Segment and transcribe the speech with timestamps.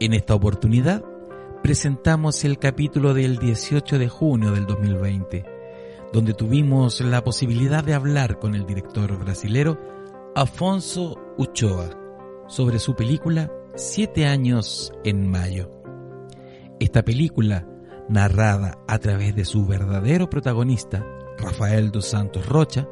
[0.00, 1.04] En esta oportunidad
[1.62, 5.44] presentamos el capítulo del 18 de junio del 2020,
[6.12, 9.78] donde tuvimos la posibilidad de hablar con el director brasilero
[10.34, 11.90] Afonso Uchoa
[12.48, 15.68] sobre su película Siete años en mayo.
[16.78, 17.66] Esta película,
[18.08, 21.04] narrada a través de su verdadero protagonista,
[21.38, 22.88] Rafael dos Santos Rocha,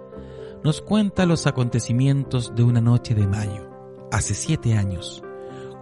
[0.64, 3.70] nos cuenta los acontecimientos de una noche de mayo,
[4.10, 5.22] hace siete años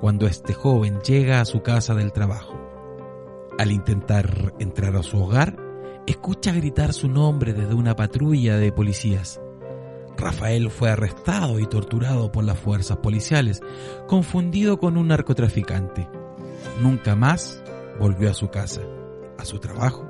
[0.00, 2.58] cuando este joven llega a su casa del trabajo.
[3.58, 5.56] Al intentar entrar a su hogar,
[6.06, 9.40] escucha gritar su nombre desde una patrulla de policías.
[10.16, 13.60] Rafael fue arrestado y torturado por las fuerzas policiales,
[14.06, 16.08] confundido con un narcotraficante.
[16.82, 17.62] Nunca más
[17.98, 18.80] volvió a su casa,
[19.38, 20.08] a su trabajo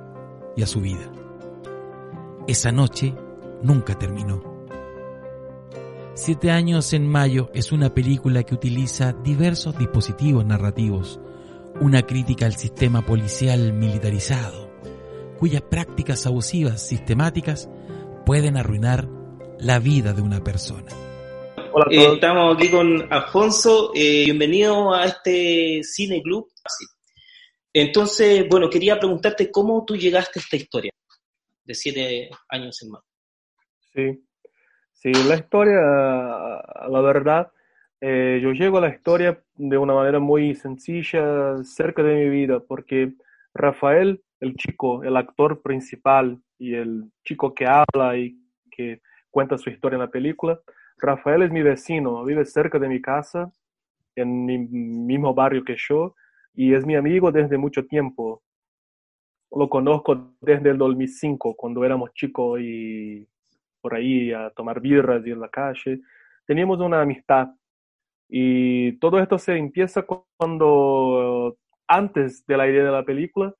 [0.56, 1.11] y a su vida.
[2.47, 3.15] Esa noche
[3.62, 4.50] nunca terminó.
[6.23, 11.19] Siete años en mayo es una película que utiliza diversos dispositivos narrativos,
[11.81, 14.71] una crítica al sistema policial militarizado,
[15.39, 17.71] cuyas prácticas abusivas sistemáticas
[18.27, 19.09] pueden arruinar
[19.61, 20.93] la vida de una persona.
[21.73, 22.15] Hola a todos.
[22.17, 26.53] estamos aquí con Afonso, eh, bienvenido a este Cine Club.
[27.73, 30.93] Entonces, bueno, quería preguntarte cómo tú llegaste a esta historia
[31.65, 33.05] de siete años en mayo.
[33.95, 34.30] Sí,
[35.03, 37.51] Sí, la historia, la verdad,
[38.03, 42.61] eh, yo llego a la historia de una manera muy sencilla, cerca de mi vida,
[42.61, 43.15] porque
[43.55, 48.37] Rafael, el chico, el actor principal y el chico que habla y
[48.71, 49.00] que
[49.31, 50.61] cuenta su historia en la película,
[50.99, 53.50] Rafael es mi vecino, vive cerca de mi casa,
[54.17, 56.15] en mi mismo barrio que yo,
[56.55, 58.43] y es mi amigo desde mucho tiempo.
[59.53, 63.27] Lo conozco desde el 2005, cuando éramos chicos y
[63.81, 66.01] por ahí a tomar birras y en la calle.
[66.47, 67.49] Teníamos una amistad
[68.29, 70.05] y todo esto se empieza
[70.39, 71.57] cuando
[71.89, 73.53] antes de la idea de la película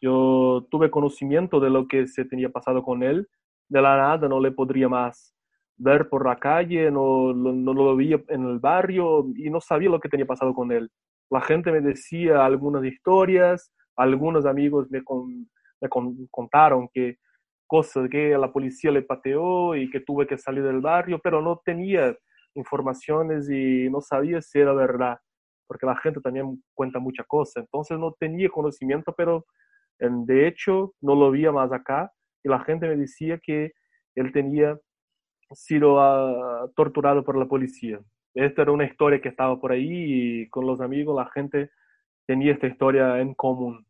[0.00, 3.28] yo tuve conocimiento de lo que se tenía pasado con él.
[3.68, 5.34] De la nada no le podría más
[5.76, 10.00] ver por la calle, no, no, lo veía en el barrio y no sabía lo
[10.00, 10.90] que tenía pasado con él.
[11.30, 15.02] La gente me decía algunas historias, algunos amigos me,
[15.80, 15.88] me
[16.30, 17.18] contaron que
[17.74, 21.60] cosas que la policía le pateó y que tuve que salir del barrio, pero no
[21.64, 22.16] tenía
[22.54, 25.18] informaciones y no sabía si era verdad,
[25.66, 27.64] porque la gente también cuenta muchas cosas.
[27.64, 29.44] Entonces no tenía conocimiento, pero
[29.98, 32.12] de hecho no lo veía más acá
[32.44, 33.72] y la gente me decía que
[34.14, 34.78] él tenía
[35.50, 37.98] sido uh, torturado por la policía.
[38.34, 39.88] Esta era una historia que estaba por ahí
[40.44, 41.70] y con los amigos la gente
[42.24, 43.84] tenía esta historia en común.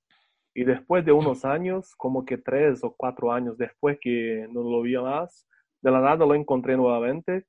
[0.55, 4.83] Y después de unos años, como que tres o cuatro años después que no lo
[4.83, 5.49] vi más,
[5.83, 7.45] de la nada lo encontré nuevamente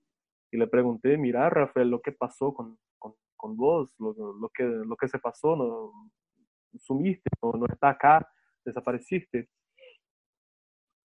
[0.52, 4.64] y le pregunté, mira, Rafael, lo que pasó con, con, con vos, lo, lo, que,
[4.64, 5.92] lo que se pasó, no,
[6.80, 8.28] sumiste, no, no está acá,
[8.66, 9.50] desapareciste.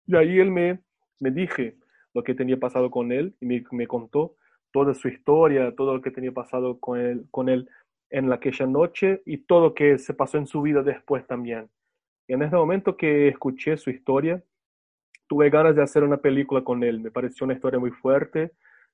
[0.05, 0.83] Y ahí él me,
[1.19, 1.77] me dije
[2.13, 4.35] lo que tenía pasado con él y me, me contó
[4.71, 7.69] toda su historia, todo lo que tenía pasado con él, con él
[8.09, 11.69] en aquella noche y todo lo que se pasó en su vida después también.
[12.27, 14.43] Y en este momento que escuché su historia,
[15.27, 16.99] tuve ganas de hacer una película con él.
[16.99, 18.51] Me pareció una historia muy fuerte,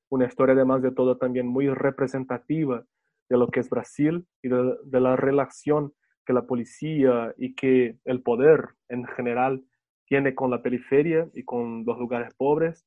[0.10, 2.86] una historia además de todo también muy representativa
[3.30, 5.94] de lo que es Brasil y de, la relación
[6.26, 9.64] que la policía y que el poder en general
[10.06, 12.86] tiene con la periferia y con los lugares pobres.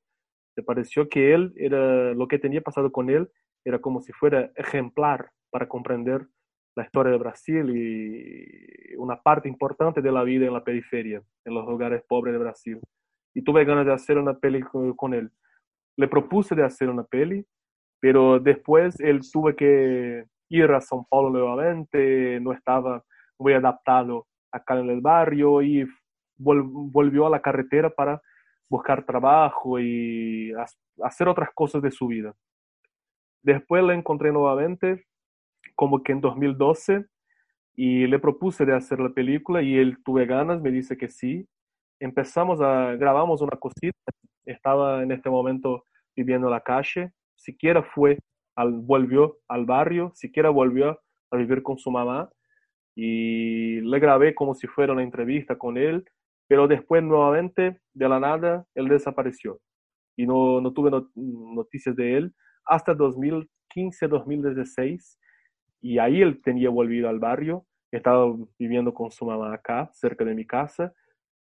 [0.56, 3.30] Me pareció que él era, lo que tenía pasado con él
[3.64, 6.28] era como si fuera ejemplar para comprender
[6.76, 11.54] la historia de Brasil y una parte importante de la vida en la periferia, en
[11.54, 12.80] los lugares pobres de Brasil.
[13.34, 14.60] Y tuve ganas de hacer una peli
[14.96, 15.30] con él.
[15.96, 17.44] Le propuse de hacer una peli,
[18.00, 23.04] pero después él tuve que ir a São Paulo nuevamente, no estaba
[23.38, 25.86] muy adaptado acá en el barrio y
[26.36, 28.20] volvió a la carretera para
[28.68, 30.52] buscar trabajo y
[31.02, 32.34] hacer otras cosas de su vida.
[33.42, 35.04] Después le encontré nuevamente
[35.74, 37.06] como que en 2012
[37.76, 41.46] y le propuse de hacer la película y él tuve ganas, me dice que sí.
[42.00, 43.96] Empezamos a, grabamos una cosita,
[44.44, 45.84] estaba en este momento
[46.16, 48.18] viviendo en la calle, siquiera fue
[48.56, 51.00] al, volvió al barrio, siquiera volvió
[51.30, 52.30] a vivir con su mamá
[52.94, 56.04] y le grabé como si fuera una entrevista con él,
[56.46, 59.58] pero después nuevamente, de la nada, él desapareció
[60.16, 62.32] y no, no tuve noticias de él
[62.64, 65.16] hasta 2015-2016
[65.84, 70.34] y ahí él tenía volvido al barrio, estaba viviendo con su mamá acá, cerca de
[70.34, 70.94] mi casa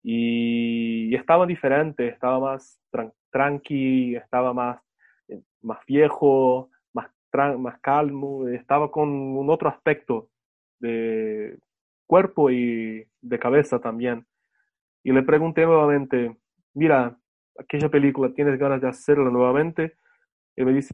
[0.01, 2.79] y estaba diferente, estaba más
[3.29, 4.81] tranqui, estaba más,
[5.27, 7.11] eh, más viejo, más,
[7.59, 10.29] más calmo, estaba con un otro aspecto
[10.79, 11.59] de
[12.07, 14.25] cuerpo y de cabeza también.
[15.03, 16.37] Y le pregunté nuevamente,
[16.73, 17.17] mira,
[17.59, 19.97] aquella película, ¿tienes ganas de hacerla nuevamente?
[20.55, 20.93] Y me dice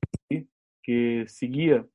[0.82, 1.86] que seguía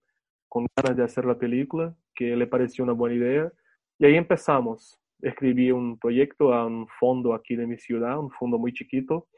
[0.52, 3.50] con ganas de hacer la película, que le pareció una buena idea.
[3.99, 5.00] Y ahí empezamos.
[5.22, 9.28] Escribí un proyecto a un fondo aquí de mi ciudad, un fondo muy chiquito.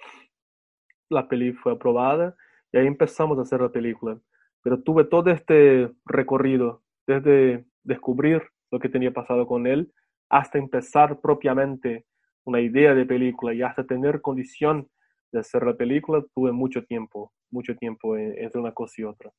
[1.08, 2.34] La peli fue aprobada
[2.72, 4.18] y ahí empezamos a hacer la película.
[4.64, 9.92] Pero tuve todo este recorrido, desde descubrir lo que tenía pasado con él,
[10.28, 12.06] hasta empezar propiamente
[12.44, 14.88] una idea de película y hasta tener condición
[15.30, 19.30] de hacer la película, tuve mucho tiempo, mucho tiempo entre una cosa y otra.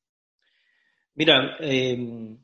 [1.16, 2.38] Mira, em,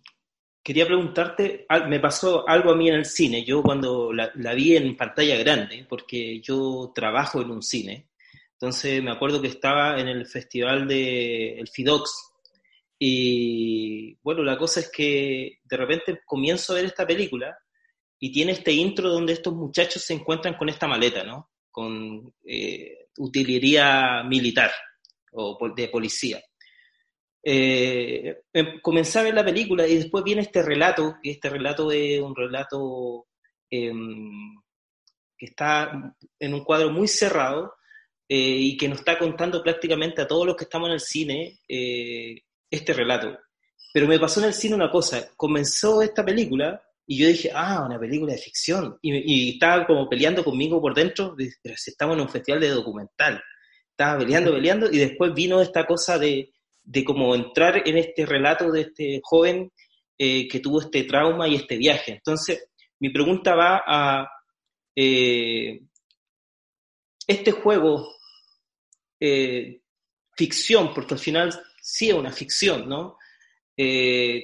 [0.63, 4.97] quería preguntarte, me pasó algo a mí en el cine, yo cuando la, vi en
[4.97, 8.09] pantalla grande, porque yo trabajo en un cine,
[8.53, 12.33] entonces me acuerdo que estaba en el festival de el Fidox,
[12.99, 17.59] y bueno, la cosa es que de repente comienzo a ver esta película
[18.19, 21.51] y tiene este intro donde estos muchachos se encuentran con esta maleta, ¿no?
[21.71, 24.71] Con eh, utilería militar
[25.33, 26.41] o de policía.
[27.45, 32.21] Eh, em, comencé a ver la película y después viene este relato, este relato es
[32.21, 33.27] un relato
[33.69, 34.55] em,
[35.37, 37.75] que está en un cuadro muy cerrado
[38.29, 41.59] eh, y que nos está contando prácticamente a todos los que estamos en el cine
[42.71, 43.39] este relato.
[43.93, 47.85] Pero me pasó en el cine una cosa, comenzó esta película y yo dije, ah,
[47.85, 48.99] una película de ficción.
[49.03, 53.43] Y, estaba como peleando conmigo por dentro, pero si estamos en un festival de documental.
[53.91, 56.55] Estaba peleando, peleando, y después vino esta cosa de,
[56.85, 59.71] de como entrar en este relato de este joven
[60.19, 62.13] eh, que tuvo este trauma y este viaje.
[62.13, 62.71] Entonces,
[63.01, 64.29] mi pregunta va a
[64.95, 65.81] eh,
[67.27, 68.09] este juego
[69.19, 69.81] eh,
[70.37, 73.19] ficción, porque al final sí es una ficción, ¿no?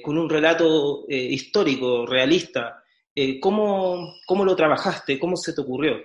[0.03, 2.83] Con un relato histórico, realista.
[3.39, 5.17] ¿cómo, ¿cómo, lo trabajaste?
[5.17, 5.95] ¿Cómo se te ocurrió?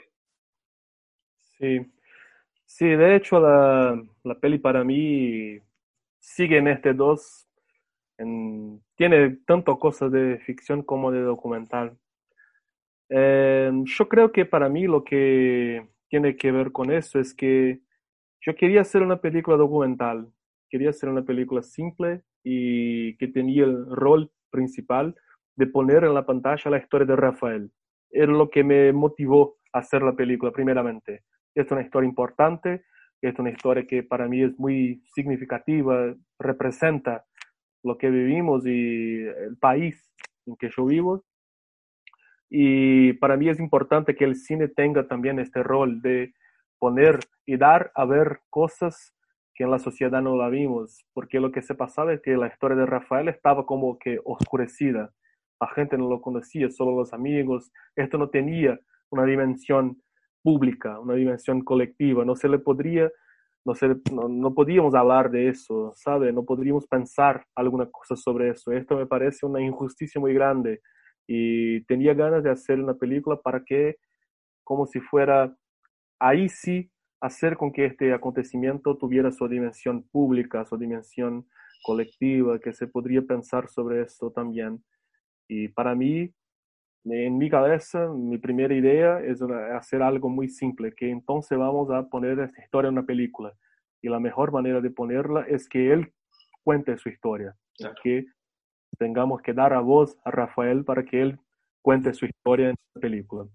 [1.58, 1.80] Sí,
[2.64, 5.58] sí de hecho la, la peli para mí
[6.24, 7.46] sigue en este dos,
[8.96, 11.98] tiene tanto cosas de ficción como de documental.
[13.10, 17.80] yo creo que para mí lo que tiene que ver con eso es que
[18.40, 20.32] yo quería hacer una película documental,
[20.70, 25.14] quería hacer una película simple y que tenía el rol principal
[25.56, 27.70] de poner en la pantalla la historia de Rafael.
[28.10, 31.24] Era lo que me motivó a hacer la película, primeramente.
[31.54, 32.84] Es una historia importante,
[33.28, 37.24] es una historia que para mí es muy significativa, representa
[37.82, 40.10] lo que vivimos y el país
[40.46, 41.24] en que yo vivo.
[42.50, 46.34] Y para mí es importante que el cine tenga también este rol de
[46.78, 49.14] poner y dar a ver cosas
[49.54, 52.48] que en la sociedad no la vimos, porque lo que se pasaba es que la
[52.48, 55.12] historia de Rafael estaba como que oscurecida.
[55.60, 57.70] La gente no lo conocía, solo los amigos.
[57.94, 58.78] Esto no tenía
[59.10, 60.02] una dimensión
[60.44, 62.24] pública, una dimensión colectiva.
[62.24, 63.10] No se le podría,
[63.64, 66.32] no, se, no, podíamos hablar de eso, ¿sabe?
[66.32, 68.70] No podríamos pensar alguna cosa sobre eso.
[68.70, 70.82] Esto me parece una injusticia muy grande
[71.26, 73.96] y tenía ganas de hacer una película para que,
[74.62, 75.56] como si fuera,
[76.20, 76.90] ahí sí
[77.22, 81.46] hacer con que este acontecimiento tuviera su dimensión pública, su dimensión
[81.82, 84.84] colectiva, que se podría pensar sobre esto también.
[85.48, 86.30] Y para mí,
[87.04, 89.42] en mi cabeza, mi primera idea es
[89.76, 93.52] hacer algo muy simple, que entonces vamos a poner esta historia en una película.
[94.02, 96.12] Y la mejor manera de ponerla es que él
[96.62, 97.54] cuente su historia,
[98.02, 98.26] que
[98.98, 101.38] tengamos que dar a voz a Rafael para que él
[101.82, 103.46] cuente su historia en la película.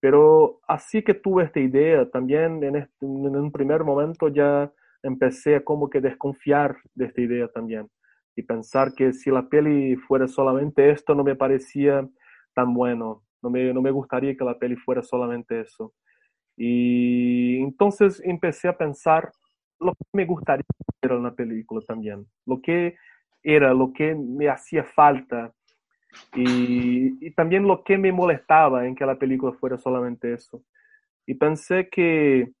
[0.00, 4.72] Pero así que tuve esta idea, también en, este, en un primer momento ya
[5.02, 7.88] empecé a como que desconfiar de esta idea también
[8.34, 12.08] y pensar que si la peli fuera solamente esto no me parecía
[12.54, 15.94] tan bueno, no me, no me gustaría que la peli fuera solamente eso.
[16.56, 19.32] Y entonces empecé a pensar
[19.80, 20.64] lo que me gustaría
[21.02, 22.96] ver en la película también, lo que
[23.42, 25.52] era, lo que me hacía falta
[26.34, 30.62] y, también lo que me molestaba en que la película fuera solamente eso.
[31.26, 32.52] Y pensé que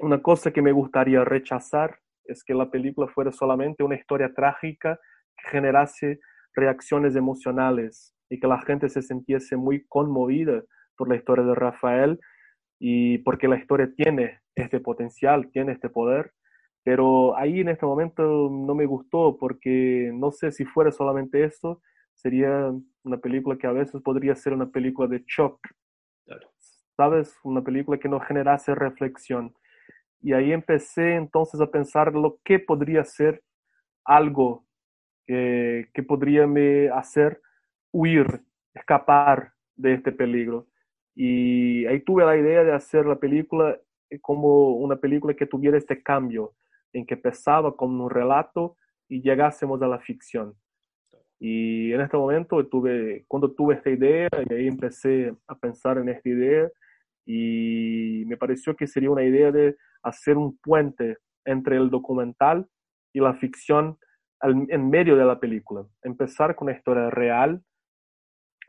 [0.00, 4.98] una cosa que me gustaría rechazar es que la película fuera solamente una historia trágica
[5.36, 6.20] que generase
[6.54, 10.62] reacciones emocionales y que la gente se sintiese muy conmovida
[10.96, 12.20] por la historia de Rafael
[12.78, 16.32] y porque la historia tiene este potencial, tiene este poder,
[16.84, 21.82] pero ahí en este momento no me gustó porque no sé si fuera solamente esto,
[22.14, 22.72] sería
[23.04, 25.60] una película que a veces podría ser una película de shock,
[26.96, 27.36] ¿sabes?
[27.44, 29.54] Una película que no generase reflexión.
[30.20, 33.42] Y ahí empecé entonces a pensar lo que podría ser
[34.04, 34.66] algo
[35.26, 37.40] que, que podría me hacer
[37.92, 38.42] huir,
[38.74, 40.66] escapar de este peligro.
[41.14, 43.76] Y ahí tuve la idea de hacer la película
[44.10, 46.54] eh, como una película que tuviera este cambio,
[46.92, 48.76] en que empezaba como un relato
[49.08, 50.54] y llegásemos a la ficción.
[51.40, 56.08] Y en este momento tuve, cuando tuve esta idea, y ahí empecé a pensar en
[56.08, 56.68] esta idea,
[57.24, 62.66] y me pareció que sería una idea de hacer un puente entre el documental
[63.12, 63.98] y la ficción
[64.42, 65.84] en medio de la película.
[66.02, 67.62] Empezar con una historia real,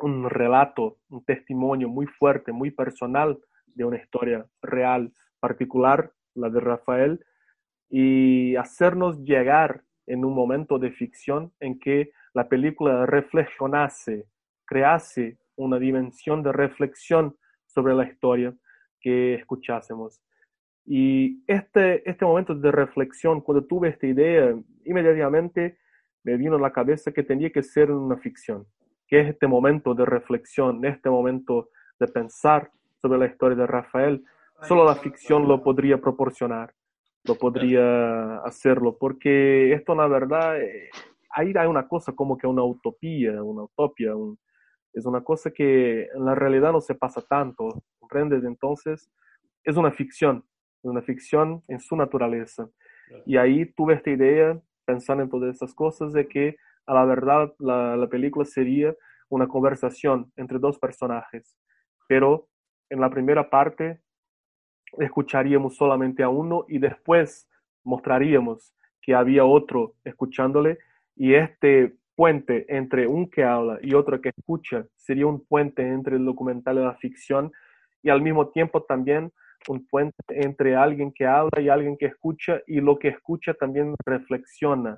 [0.01, 3.38] un relato, un testimonio muy fuerte, muy personal
[3.68, 7.25] de una historia real, particular, la de Rafael,
[7.89, 14.27] y hacernos llegar en un momento de ficción en que la película reflexionase,
[14.65, 18.53] crease una dimensión de reflexión sobre la historia
[19.00, 20.22] que escuchásemos.
[20.86, 25.77] Y este, este momento de reflexión, cuando tuve esta idea, inmediatamente
[26.24, 28.65] me vino a la cabeza que tenía que ser una ficción,
[29.10, 34.24] que es este momento de reflexión, este momento de pensar sobre la historia de Rafael.
[34.62, 36.74] Solo la ficción lo podría proporcionar,
[37.24, 40.89] lo podría hacerlo, porque esto, la verdad, eh,
[41.32, 44.12] ahí hay una cosa como que una utopía, una utopía,
[44.94, 48.44] es una cosa que en la realidad no se pasa tanto, ¿comprendes?
[48.44, 49.10] Entonces,
[49.63, 50.44] es una ficción,
[50.84, 52.70] una ficción en su naturaleza.
[53.25, 56.58] Y ahí tuve esta idea, pensando en todas estas cosas, de que
[56.89, 58.96] a la verdad la, la película sería
[59.29, 61.55] una conversación entre dos personajes,
[62.08, 62.48] pero
[62.89, 64.01] en la primera parte
[64.98, 67.48] escucharíamos solamente a uno y después
[67.84, 70.79] mostraríamos que había otro escuchándole
[71.15, 76.15] y este puente entre un que habla y otro que escucha sería un puente entre
[76.15, 77.51] el documental y la ficción
[78.01, 79.31] y al mismo tiempo también
[79.67, 83.93] un puente entre alguien que habla y alguien que escucha y lo que escucha también
[84.05, 84.98] reflexiona,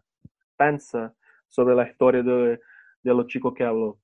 [0.58, 1.14] piensa
[1.52, 2.60] sobre la historia de,
[3.04, 4.00] de los chicos que habló.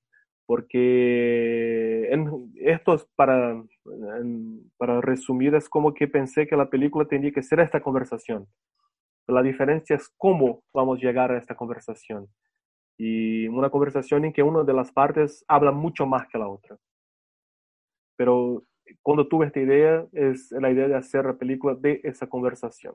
[0.46, 3.62] Porque en, esto es para,
[4.78, 8.46] para resumir, es como que pensé que la película tenía que ser esta conversación.
[9.26, 12.28] La diferencia es cómo vamos a llegar a esta conversación.
[12.96, 16.78] Y una conversación en que una de las partes habla mucho más que la otra.
[18.16, 18.64] Pero
[19.02, 22.94] cuando tuve esta idea, es la idea de hacer la película de esa conversación.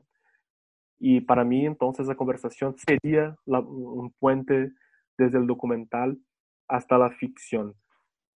[1.06, 4.72] Y para mí, entonces, esa conversación sería un puente
[5.18, 6.16] desde el documental
[6.66, 7.74] hasta la ficción.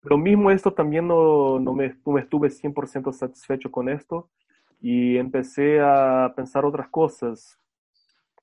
[0.01, 4.29] Lo mismo esto también no, no, me, no me estuve 100% satisfecho con esto
[4.81, 7.57] y empecé a pensar otras cosas,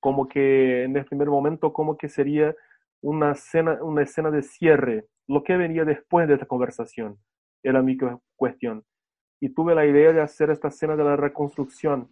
[0.01, 2.57] como que en el primer momento, como que sería
[3.03, 7.19] una escena, una escena de cierre, lo que venía después de esta conversación,
[7.63, 7.99] era mi
[8.37, 8.85] cuestión
[9.39, 12.09] y tuve la idea de hacer esta escena de la reconstrucción.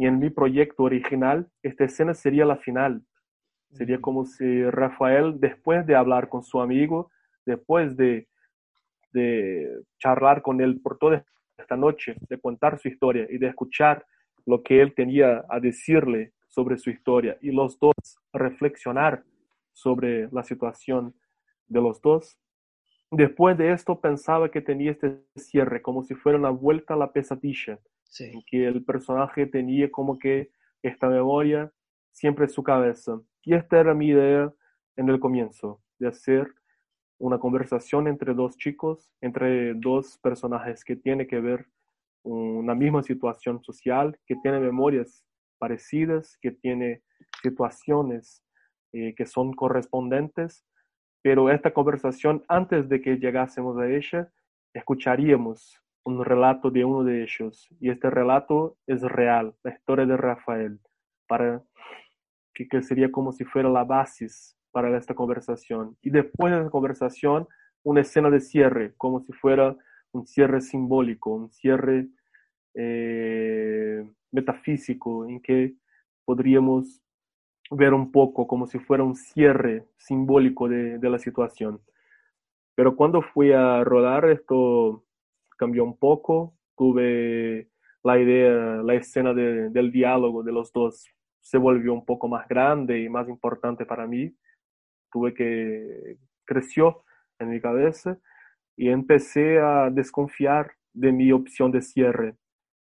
[0.00, 3.02] Y en mi proyecto original, esta escena sería la final.
[3.70, 7.10] Sería como si Rafael, después de hablar con su amigo,
[7.44, 8.26] después de,
[9.12, 11.22] de charlar con él por toda
[11.58, 14.06] esta noche, de contar su historia y de escuchar
[14.46, 17.92] lo que él tenía a decirle sobre su historia y los dos
[18.32, 19.22] reflexionar
[19.74, 21.14] sobre la situación
[21.68, 22.38] de los dos,
[23.12, 27.12] Después de esto pensaba que tenía este cierre, como si fuera una vuelta a la
[27.12, 27.80] pesadilla,
[28.46, 30.50] que el personaje tenía como que
[30.82, 31.72] esta memoria
[32.12, 33.20] siempre en su cabeza.
[33.42, 34.52] Y esta era mi idea
[34.96, 36.52] en el comienzo, de hacer
[37.18, 41.66] una conversación entre dos chicos, entre dos personajes que tienen que ver
[42.22, 45.24] una misma situación social, que tienen memorias
[45.58, 47.02] parecidas, que tienen
[47.42, 48.42] situaciones
[48.92, 50.64] eh, que son correspondentes
[51.22, 54.30] pero esta conversación, antes de que llegásemos a ella,
[54.72, 57.68] escucharíamos un relato de uno de ellos.
[57.80, 60.80] Y este relato es real, la historia de Rafael,
[61.26, 61.62] para
[62.54, 64.26] que, que sería como si fuera la base
[64.70, 65.96] para esta conversación.
[66.02, 67.48] Y después de la conversación,
[67.82, 69.76] una escena de cierre, como si fuera
[70.12, 72.08] un cierre simbólico, un cierre
[72.74, 75.74] eh, metafísico, en que
[76.24, 77.02] podríamos
[77.70, 81.80] ver un poco como si fuera un cierre simbólico de, de la situación.
[82.74, 85.04] Pero cuando fui a rodar esto
[85.60, 87.68] cambió un poco, tuve
[88.02, 91.06] la idea, la escena de, del diálogo de los dos
[91.42, 94.34] se volvió un poco más grande y más importante para mí.
[95.12, 97.04] Tuve que, creció
[97.38, 98.18] en mi cabeza
[98.74, 102.36] y empecé a desconfiar de mi opción de cierre.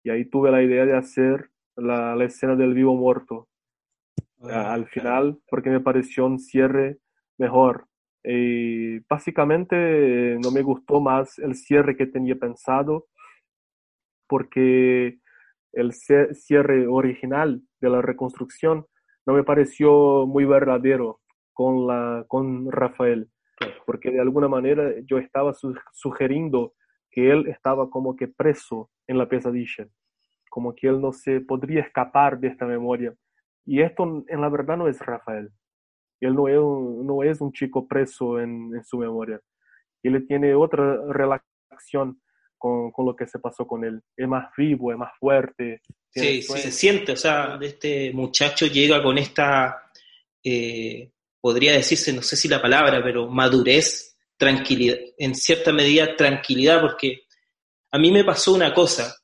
[0.04, 3.48] Y ahí tuve la idea de hacer la, la escena del vivo muerto
[4.42, 6.98] al final, porque me pareció un cierre
[7.36, 7.89] mejor.
[8.22, 13.06] Y básicamente no me gustó más el cierre que tenía pensado,
[14.28, 15.18] porque
[15.72, 18.86] el cierre original de la reconstrucción
[19.26, 21.20] no me pareció muy verdadero
[21.52, 23.30] con, la, con Rafael,
[23.86, 25.52] porque de alguna manera yo estaba
[25.92, 26.74] sugiriendo
[27.10, 29.88] que él estaba como que preso en la pesadilla,
[30.48, 33.14] como que él no se podría escapar de esta memoria.
[33.66, 35.50] Y esto en la verdad no es Rafael.
[36.20, 39.40] Él no es un, chico preso en, su memoria.
[40.02, 42.20] Él tiene otra relación
[42.58, 44.02] con, con, lo que se pasó con él.
[44.16, 45.80] Es más vivo, es más fuerte.
[46.10, 49.90] Sí, sí, se siente, o sea, este muchacho llega con esta,
[50.42, 51.10] eh,
[51.40, 57.22] podría decirse, no sé si la palabra, pero madurez, tranquilidad, en cierta medida tranquilidad, porque
[57.92, 59.14] a mí me pasó una cosa,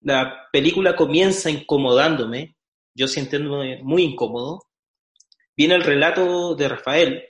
[0.00, 2.56] la película comienza incomodándome,
[2.94, 4.66] yo sintiéndome muy incómodo,
[5.56, 7.24] viene el relato de Rafael,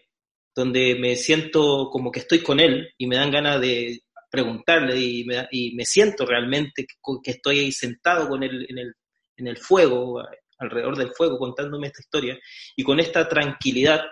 [0.55, 5.25] donde me siento como que estoy con él y me dan ganas de preguntarle y
[5.25, 8.95] me, siento realmente que, estoy ahí sentado con él en el,
[9.37, 10.23] en el fuego,
[10.59, 12.39] alrededor del fuego, contándome esta historia,
[12.75, 14.05] y con esta tranquilidad.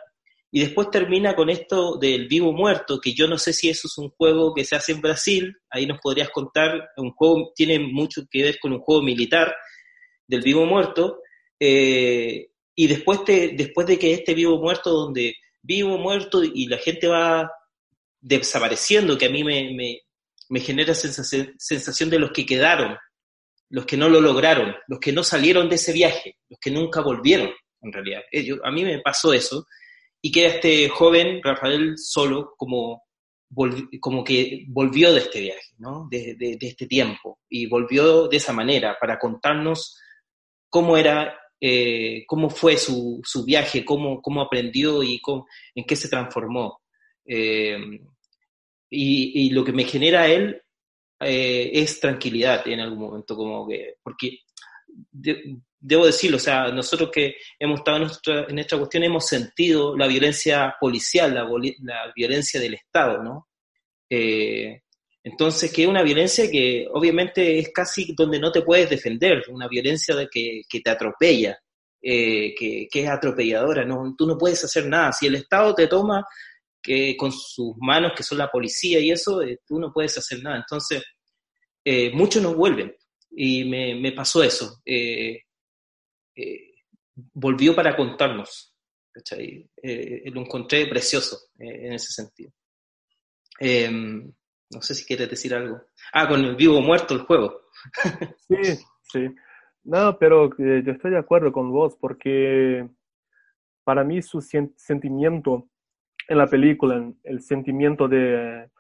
[0.50, 3.99] Y después termina con esto del vivo muerto, que yo no sé si eso es
[3.99, 8.23] un juego que se hace en Brasil, ahí nos podrías contar, un juego tiene mucho
[8.30, 9.54] que ver con un juego militar
[10.26, 11.21] del vivo muerto,
[11.59, 16.78] eh, y después, de, después de que este vivo muerto, donde vivo muerto y la
[16.78, 17.50] gente va
[18.21, 20.00] desapareciendo, que a mí me, me,
[20.49, 22.97] me genera sensación, de los que quedaron,
[23.71, 27.00] los que no lo lograron, los que no salieron de ese viaje, los que nunca
[27.00, 27.50] volvieron,
[27.81, 28.23] en realidad.
[28.33, 29.66] Eh, a mí me pasó eso,
[30.21, 33.04] y queda este joven, Rafael, solo, como,
[34.00, 36.09] como que volvió de este viaje, ¿no?
[36.11, 39.98] de, de, este tiempo, y volvió de esa manera, para contarnos
[40.70, 45.18] cómo era eh, cómo fue su, su viaje, cómo, cómo, aprendió y
[45.74, 46.83] en qué se transformó.
[47.24, 47.79] Eh,
[48.90, 50.61] y, lo que me genera él
[51.20, 54.40] eh, es tranquilidad en algún momento, como que, porque
[55.11, 59.96] de, debo decirlo, o sea, nosotros que hemos estado en, nuestra, esta cuestión hemos sentido
[59.96, 61.48] la violencia policial, la,
[61.81, 63.48] la violencia del Estado, ¿no?
[65.26, 69.66] Entonces, que es una violencia que obviamente es casi donde no te puedes defender, una
[69.68, 71.58] violencia de que, que te atropella,
[72.02, 75.12] eh, que, que, es atropelladora, no, tú no puedes hacer nada.
[75.12, 76.26] Si el Estado te toma
[76.82, 80.42] que con sus manos, que son la policía y eso, eh, tú no puedes hacer
[80.42, 80.58] nada.
[80.58, 81.02] Entonces,
[81.82, 82.94] eh, muchos nos vuelven
[83.30, 84.82] y me, me pasó eso.
[87.32, 88.74] Volvió para contarnos.
[89.32, 92.52] lo encontré precioso en ese sentido.
[94.74, 95.80] No sé si quieres decir algo.
[96.12, 97.60] Ah, con el vivo muerto el juego.
[98.48, 99.34] sí, sí.
[99.84, 102.88] No, pero eh, yo estoy de acuerdo con vos porque
[103.84, 105.68] para mí su sentimiento
[106.26, 108.70] en la película, el sentimiento de,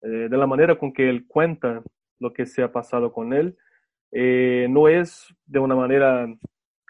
[0.00, 1.82] eh, de la manera con que él cuenta
[2.18, 3.56] lo que se ha pasado con él,
[4.10, 6.26] eh, no es de una manera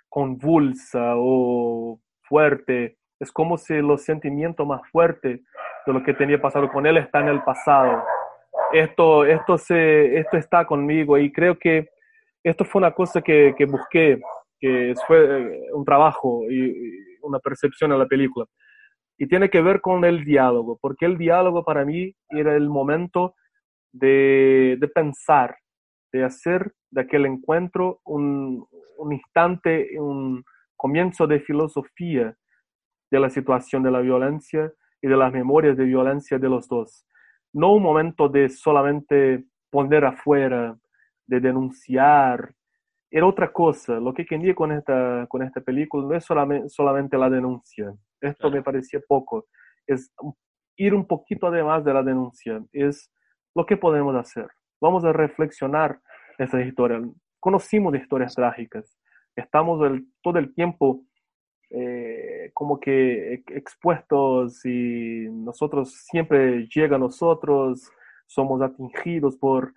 [0.09, 2.99] convulsa o fuerte.
[3.19, 5.41] Es como si los sentimientos más fuertes
[5.85, 8.05] de lo que tenía pasado con él está en el pasado
[8.73, 11.89] esto, esto, se, esto está conmigo y creo que
[12.43, 14.21] esto fue una cosa que, que busqué,
[14.59, 18.47] que fue eh, un trabajo y, una percepción en la película.
[19.19, 23.35] Y tiene que ver con el diálogo, porque el diálogo para mí era el momento
[23.93, 25.57] de, de pensar,
[26.13, 30.43] de hacer de aquel encuentro un, un instante, un
[30.77, 32.35] comienzo de filosofía
[33.11, 37.05] de la situación de la violencia y de las memorias de violencia de los dos
[37.53, 40.77] no un momento de solamente poner afuera,
[41.27, 42.53] de denunciar.
[43.11, 43.99] Era otra cosa.
[44.01, 47.93] Lo que quería con esta, con esta película no es solamente, solamente la denuncia.
[48.21, 49.47] Esto me parecía poco.
[49.87, 50.13] Es
[50.77, 52.63] ir un poquito además de la denuncia.
[52.73, 53.11] Es
[53.55, 54.49] lo que podemos hacer.
[54.81, 56.01] Vamos a reflexionar
[56.39, 57.01] esta historia.
[57.41, 58.99] Conocimos historias trágicas.
[59.35, 61.03] Estamos el, todo el tiempo
[61.71, 67.91] eh, como que expuestos y nosotros siempre llega a nosotros,
[68.27, 69.75] somos atingidos por,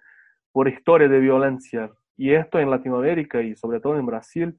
[0.51, 1.91] por historias de violencia.
[2.17, 4.57] Y esto en Latinoamérica y sobre todo en Brasil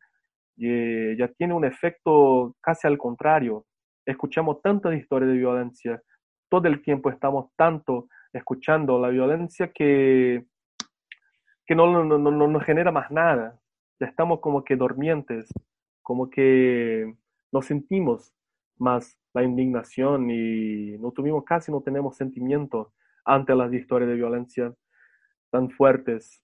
[0.58, 3.66] eh, ya tiene un efecto casi al contrario.
[4.04, 6.02] Escuchamos tantas historias de violencia,
[6.48, 10.44] todo el tiempo estamos tanto escuchando la violencia que,
[11.66, 13.58] que no, no, no, no genera más nada.
[14.00, 15.48] Ya estamos como que dormientes
[16.02, 17.14] como que
[17.52, 18.34] no sentimos
[18.78, 22.92] más la indignación y no tuvimos casi no tenemos sentimiento
[23.24, 24.74] ante las historias de violencia
[25.50, 26.42] tan fuertes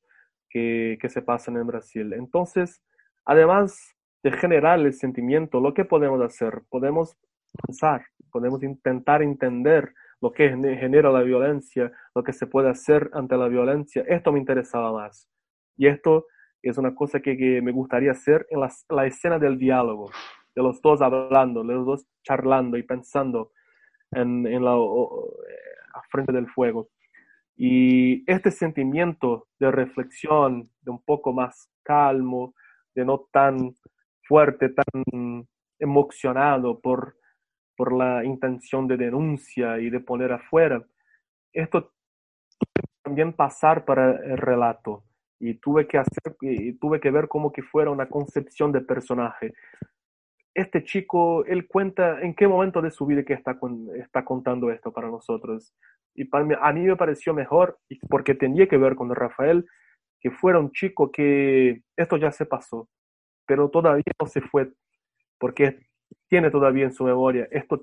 [0.48, 2.12] que, que se pasan en Brasil.
[2.12, 2.82] Entonces,
[3.24, 7.16] además de generar el sentimiento, lo que podemos hacer, podemos
[7.66, 13.36] pensar, podemos intentar entender lo que genera la violencia, lo que se puede hacer ante
[13.36, 14.04] la violencia.
[14.08, 15.28] Esto me interesaba más.
[15.76, 16.26] Y esto
[16.62, 20.10] es una cosa que, me gustaría hacer en la, escena del diálogo,
[20.58, 23.52] de los dos hablando, de los dos charlando y pensando
[24.10, 24.76] en, la,
[26.10, 26.88] frente del fuego.
[27.56, 32.54] Y este sentimiento de reflexión, de un poco más calmo,
[32.94, 33.74] de no tan
[34.26, 35.46] fuerte, tan
[35.78, 37.18] emocionado por
[37.78, 40.84] por la intención de denuncia y de poner afuera.
[41.52, 41.92] Esto
[43.04, 45.04] también pasar para el relato
[45.38, 49.54] y tuve que hacer y tuve que ver como que fuera una concepción de personaje.
[50.58, 53.56] Este chico, él cuenta en qué momento de su vida que está,
[53.94, 55.72] está contando esto para nosotros.
[56.16, 57.78] Y para mí, a mí me pareció mejor,
[58.10, 59.64] porque tenía que ver con Rafael,
[60.20, 62.88] que fuera un chico que esto ya se pasó,
[63.46, 64.72] pero todavía no se fue,
[65.38, 65.78] porque
[66.26, 67.80] tiene todavía en su memoria, esto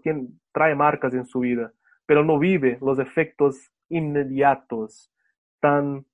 [0.52, 1.72] trae marcas en su vida,
[2.06, 5.10] pero no vive los efectos inmediatos,
[5.62, 6.06] tan,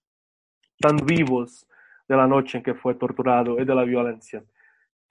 [0.80, 1.68] tan vivos
[2.08, 4.44] de la noche en que fue torturado y de la violencia.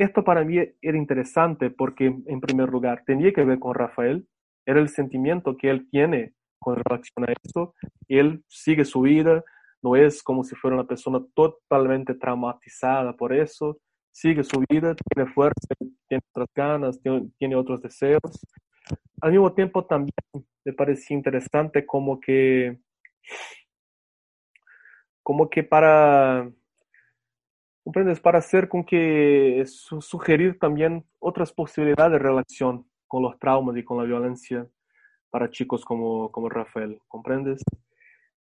[0.00, 4.26] Esto para mí era interesante porque, en primer lugar, tenía que ver con Rafael,
[4.64, 7.74] era el sentimiento que él tiene con relación a eso,
[8.08, 9.44] él sigue su vida,
[9.82, 13.78] no es como si fuera una persona totalmente traumatizada por eso,
[14.10, 15.68] sigue su vida, tiene fuerza,
[16.08, 16.98] tiene otras ganas,
[17.38, 18.22] tiene, otros deseos.
[19.20, 20.14] Al mismo tiempo también
[20.64, 22.78] me parecía interesante como que,
[25.22, 26.50] como que para,
[27.84, 28.20] ¿comprendes?
[28.20, 33.98] Para hacer con que sugerir también otras posibilidades de relación con los traumas y con
[33.98, 34.66] la violencia
[35.30, 37.62] para chicos como, como Rafael, ¿comprendes?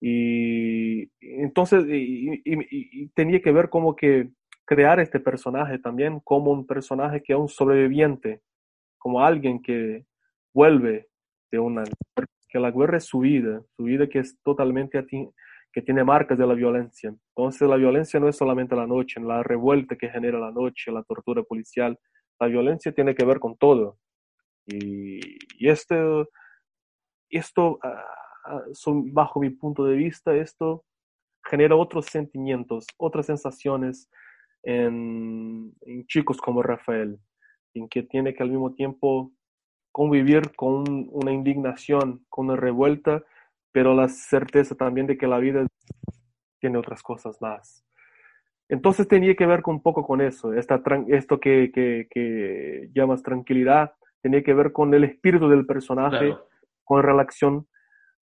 [0.01, 4.31] Y entonces, y tenía que ver como que
[4.65, 8.41] crear este personaje también como un personaje que es un sobreviviente,
[8.99, 10.07] como alguien que
[10.55, 11.09] vuelve
[11.51, 11.85] de una
[12.49, 14.99] que la guerra es su vida, su vida que es totalmente
[15.73, 17.15] que tiene marcas de la violencia.
[17.35, 21.03] Entonces la violencia no es solamente la noche, la revuelta que genera la noche, la
[21.03, 21.99] tortura policial,
[22.39, 23.99] la violencia tiene que ver con todo.
[24.67, 25.21] Y,
[25.59, 25.97] y este,
[27.31, 28.05] esto, ah,
[28.45, 28.63] ah,
[29.13, 30.85] bajo mi punto de vista, esto
[31.45, 34.09] genera otros sentimientos, otras sensaciones,
[34.63, 35.75] en,
[36.07, 37.19] chicos como Rafael,
[37.75, 39.33] en que tiene que al mismo tiempo
[39.91, 43.25] convivir con una indignación, con una revuelta,
[43.73, 45.67] pero la certeza también de que la vida
[46.61, 47.85] tiene otras cosas más.
[48.69, 54.43] Entonces tenía que ver un poco con eso, esta, esto que, que, llamas tranquilidad, tenía
[54.43, 56.37] que ver con el espíritu del personaje,
[56.85, 57.67] con relación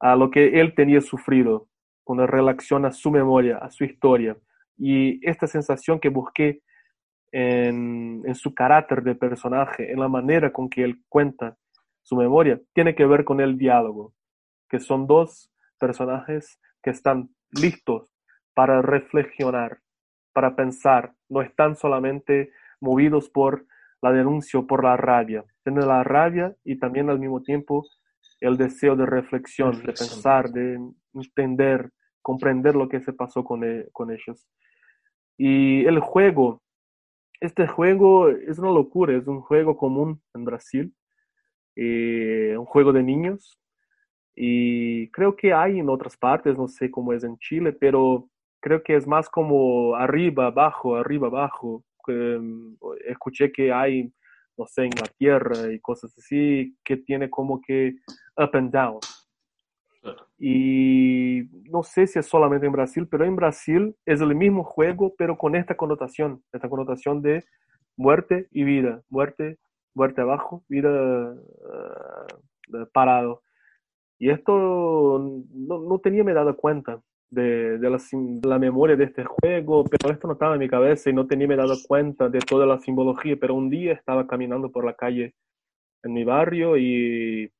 [0.00, 1.68] a lo que él tenía sufrido,
[2.02, 4.36] con relación a su memoria, a su historia.
[4.76, 6.62] Y esta sensación que busqué
[7.32, 11.56] en, su carácter de personaje, en la manera con que él cuenta
[12.02, 14.14] su memoria, tiene que ver con el diálogo,
[14.70, 18.14] que son dos personajes que están listos
[18.54, 19.80] para reflexionar,
[20.32, 23.66] para pensar, no están solamente movidos por
[24.00, 27.84] la denuncia o por la rabia, tienen la rabia y también al mismo tiempo
[28.40, 30.78] el deseo de reflexión, de pensar, de
[31.12, 31.90] entender,
[32.22, 34.48] comprender lo que se pasó con, e, con ellos.
[35.36, 36.62] Y el juego,
[37.40, 40.94] este juego es una locura, es un juego común en Brasil,
[41.76, 43.58] eh, un juego de niños.
[44.34, 48.28] Y creo que hay en otras partes, no sé cómo es en Chile, pero
[48.60, 51.84] creo que es más como arriba, abajo, arriba, abajo.
[52.06, 52.74] Mm,
[53.06, 54.12] escuché que hay,
[54.56, 57.94] no sé, en la tierra y cosas así, que tiene como que
[58.36, 59.00] up and down.
[60.38, 65.14] Y no sé si es solamente en Brasil, pero en Brasil es el mismo juego,
[65.18, 67.44] pero con esta connotación, esta connotación de
[67.96, 69.58] muerte y vida, muerte,
[69.94, 73.42] muerte abajo, vida uh, parado.
[74.20, 77.98] Y esto no, no, tenía me dado cuenta de, de, la,
[78.44, 81.48] la, memoria de este juego, pero esto no estaba en mi cabeza y no tenía
[81.48, 85.34] me dado cuenta de toda la simbología, pero un día estaba caminando por la calle
[86.04, 87.50] en mi barrio y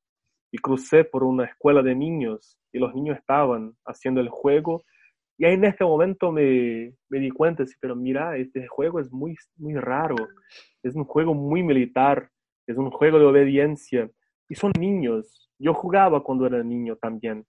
[0.52, 4.84] y crucé por una escuela de niños y los niños estaban haciendo el juego.
[5.38, 9.10] Y ahí en este momento me, me di cuenta, sí, pero mira, este juego es
[9.10, 10.16] muy, muy raro,
[10.82, 12.30] es un juego muy militar,
[12.66, 14.10] es un juego de obediencia.
[14.48, 15.49] Y son niños.
[15.60, 17.46] Yo jugaba cuando era niño también.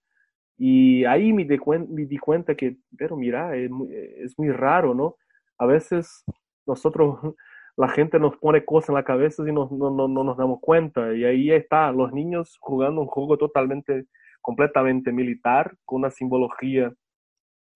[0.58, 5.16] Y ahí me di, cuenta que, pero mira, es muy, raro, ¿no?
[5.58, 6.24] A veces
[6.66, 7.18] nosotros
[7.76, 10.60] la gente nos pone cosas en la cabeza y no, no, no, no nos damos
[10.60, 11.14] cuenta.
[11.14, 14.06] Y ahí está, los niños jugando un juego totalmente,
[14.42, 16.92] completamente militar, con una simbología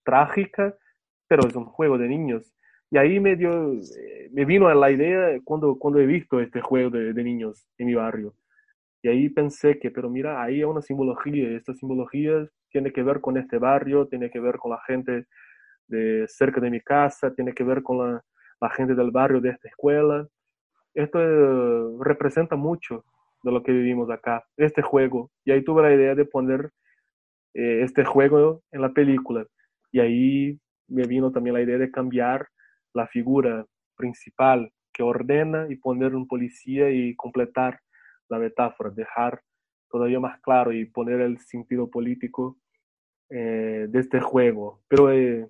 [0.05, 0.77] trágica,
[1.29, 2.55] pero es un juego de niños.
[2.91, 6.91] Y ahí me, dio, eh, me vino la idea cuando, cuando he visto este juego
[6.91, 8.35] de, de niños en mi barrio.
[9.07, 13.05] Y ahí pensé que, pero mira, ahí hay una simbología, y esta simbología tiene que
[13.05, 15.27] ver con este barrio, tiene que ver con la gente
[15.87, 18.25] de cerca de mi casa, tiene que ver con la,
[18.61, 20.27] la gente del barrio de esta escuela.
[20.93, 23.05] Esto eh, representa mucho
[23.45, 25.31] de lo que vivimos acá, este juego.
[25.45, 26.73] Y ahí tuve la idea de poner
[27.55, 29.47] eh, este juego en la película.
[29.93, 32.49] Y ahí me vino también la idea de cambiar
[32.93, 33.65] la figura
[33.97, 37.79] principal que ordena y poner un policía y completar
[38.29, 39.43] la metáfora, dejar
[39.89, 42.59] todavía más claro y poner el sentido político
[43.31, 44.83] eh, de este juego.
[44.89, 45.49] Pero eh,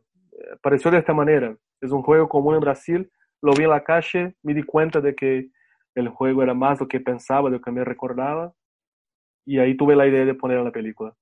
[0.62, 1.56] pareció de esta manera.
[1.80, 3.10] Es un juego común en Brasil.
[3.42, 5.48] Lo vi en la calle, me di cuenta de que
[5.94, 8.52] el juego era más lo que pensaba, de lo que me recordaba.
[9.44, 11.14] Y ahí tuve la idea de poner la película.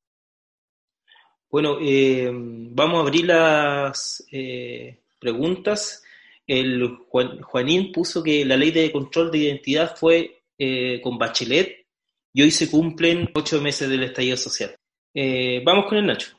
[1.51, 6.03] Bueno, eh, vamos a abrir las eh, preguntas.
[6.47, 11.87] El Juanín puso que la ley de control de identidad fue eh, con Bachelet
[12.33, 14.77] y hoy se cumplen ocho meses del estallido social.
[15.13, 16.37] Eh, vamos con el Nacho.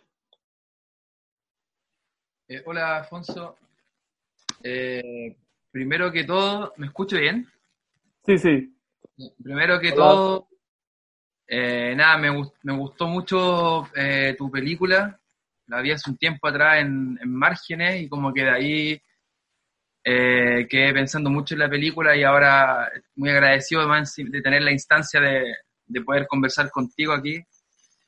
[2.47, 3.58] Eh, hola, Alfonso.
[5.71, 7.49] primero que todo, ¿me escucho bien?
[8.25, 8.73] Sí, sí.
[9.41, 10.47] Primero que todo,
[11.49, 12.32] nada, me,
[12.63, 13.89] me, gustó mucho
[14.38, 15.19] tu película.
[15.67, 19.01] La vi hace un tiempo atrás en, en Márgenes y como que de ahí
[20.08, 25.20] eh, quedé pensando mucho en la película y ahora muy agradecido de tener la instancia
[25.20, 25.56] de,
[25.88, 27.44] de poder conversar contigo aquí,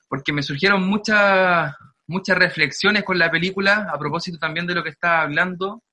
[0.08, 1.74] porque me surgieron muchas
[2.08, 5.84] muchas reflexiones con la película a propósito también de lo que estaba hablando,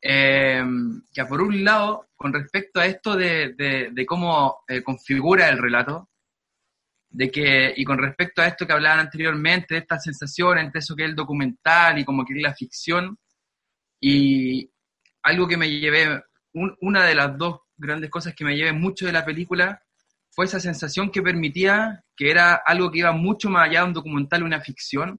[0.00, 0.62] eh,
[1.12, 6.10] que por un lado, con respecto a esto de, de, cómo eh, configura el relato,
[7.08, 10.94] de que, y con respecto a esto que hablaban anteriormente, de esta sensación entre eso
[10.94, 13.16] que es el documental y como que es la ficción,
[14.00, 14.70] y,
[15.24, 19.12] algo que me llevé, una de las dos grandes cosas que me llevé mucho de
[19.12, 19.82] la película
[20.30, 23.92] fue esa sensación que permitía que era algo que iba mucho más allá de un
[23.94, 25.18] documental una ficción,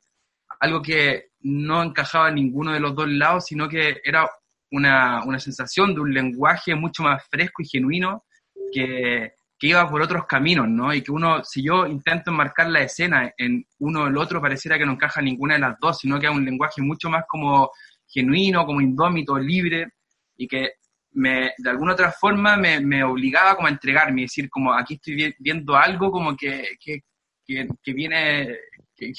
[0.60, 4.30] algo que no encajaba en ninguno de los dos lados, sino que era
[4.72, 8.26] una, una sensación de un lenguaje mucho más fresco y genuino
[8.72, 10.94] que, que, iba por otros caminos, ¿no?
[10.94, 14.78] Y que uno, si yo intento enmarcar la escena en uno o el otro, pareciera
[14.78, 17.72] que no encaja ninguna de las dos, sino que es un lenguaje mucho más como
[18.08, 19.94] genuino, como indómito, libre,
[20.38, 20.74] y que
[21.14, 25.76] me, de alguna otra forma me, obligaba como a entregarme, decir como aquí estoy viendo
[25.76, 27.04] algo como que, que,
[27.46, 28.58] que, viene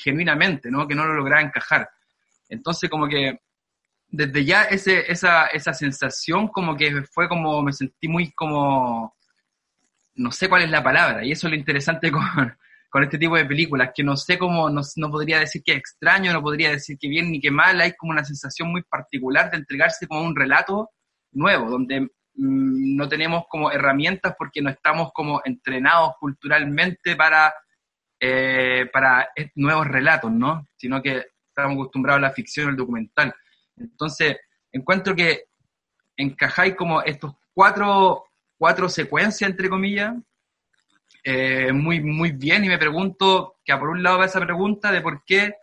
[0.02, 0.86] genuinamente, ¿no?
[0.86, 1.88] que no lo lograba encajar.
[2.48, 3.40] Entonces como que
[4.08, 9.16] desde ya ese, esa, esa sensación como que fue como, me sentí muy como,
[10.14, 12.56] no sé cuál es la palabra, y eso es lo interesante con,
[12.90, 15.78] con este tipo de películas, que no sé cómo, no, no, podría decir que es
[15.78, 19.50] extraño, no podría decir que bien ni que mal, hay como una sensación muy particular
[19.50, 20.90] de entregarse como un relato
[21.32, 27.52] nuevo, donde mm, no tenemos como herramientas porque no estamos como entrenados culturalmente para,
[28.20, 30.66] eh, para nuevos relatos, ¿no?
[30.76, 33.34] Sino que estamos acostumbrados a la ficción, al documental.
[33.76, 34.36] Entonces,
[34.72, 35.44] encuentro que
[36.16, 38.24] encajáis como estos cuatro,
[38.58, 40.14] cuatro secuencias, entre comillas,
[41.28, 45.00] eh, muy, muy bien y me pregunto, que por un lado va esa pregunta de
[45.00, 45.56] por qué,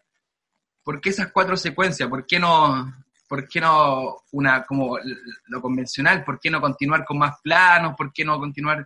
[0.84, 2.94] por qué esas cuatro secuencias, por qué no,
[3.30, 4.98] por qué no una como
[5.46, 8.86] lo convencional, por qué no continuar con más planos, por qué no continuar,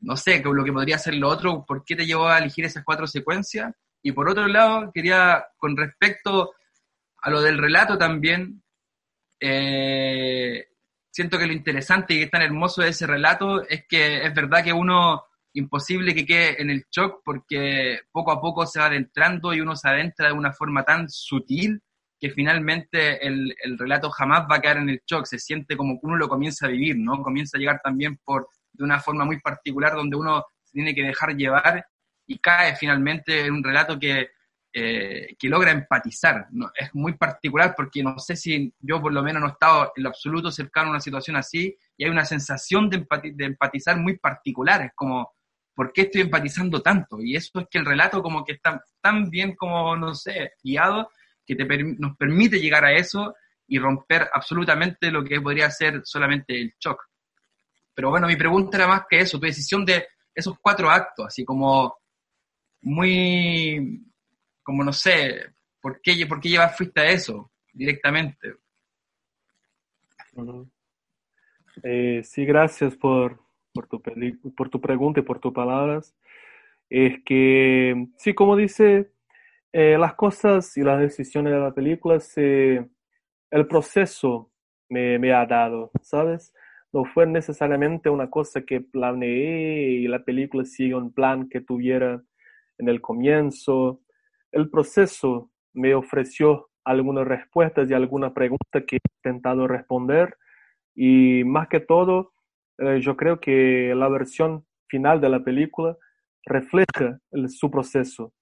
[0.00, 2.66] no sé, con lo que podría ser lo otro, por qué te llevó a elegir
[2.66, 3.72] esas cuatro secuencias.
[4.02, 6.52] Y por otro lado, quería, con respecto
[7.22, 8.62] a lo del relato también,
[9.40, 10.66] eh,
[11.10, 14.34] siento que lo interesante y que es tan hermoso de ese relato es que es
[14.34, 18.86] verdad que uno imposible que quede en el shock porque poco a poco se va
[18.86, 21.82] adentrando y uno se adentra de una forma tan sutil
[22.18, 25.94] que finalmente el, el relato jamás va a quedar en el shock, se siente como
[25.94, 27.20] que uno lo comienza a vivir, ¿no?
[27.20, 31.02] Comienza a llegar también por de una forma muy particular donde uno se tiene que
[31.02, 31.84] dejar llevar
[32.26, 34.30] y cae finalmente en un relato que,
[34.72, 36.46] eh, que logra empatizar.
[36.50, 36.70] ¿no?
[36.74, 40.02] Es muy particular porque no sé si yo por lo menos no he estado en
[40.02, 44.18] lo absoluto cercano a una situación así y hay una sensación de, de empatizar muy
[44.18, 45.32] particular, es como
[45.74, 47.20] ¿por qué estoy empatizando tanto?
[47.20, 51.10] Y eso es que el relato como que está tan bien como, no sé, guiado,
[51.44, 51.64] que te
[51.98, 53.34] nos permite llegar a eso
[53.66, 57.02] y romper absolutamente lo que podría ser solamente el shock.
[57.94, 61.44] Pero bueno, mi pregunta era más que eso, tu decisión de esos cuatro actos, así
[61.44, 61.96] como
[62.82, 64.04] muy,
[64.62, 68.54] como no sé, ¿por qué, por qué llevas fuiste a eso directamente?
[71.82, 73.41] Eh, sí, gracias por,
[73.72, 74.00] por, tu
[74.56, 76.14] por tu pregunta y por tus palabras.
[76.90, 79.12] Es que, sí, como dice,
[79.72, 82.88] eh, las cosas y las decisiones de la película, se,
[83.50, 84.50] el proceso
[84.88, 86.52] me, me ha dado, ¿sabes?
[86.92, 92.22] No fue necesariamente una cosa que planeé y la película sigue un plan que tuviera
[92.78, 94.02] en el comienzo.
[94.50, 100.36] El proceso me ofreció algunas respuestas y alguna pregunta que he intentado responder
[100.94, 102.31] y más que todo,
[102.78, 105.96] eh, yo creo que la versión final de la película
[106.44, 108.32] refleja su proceso.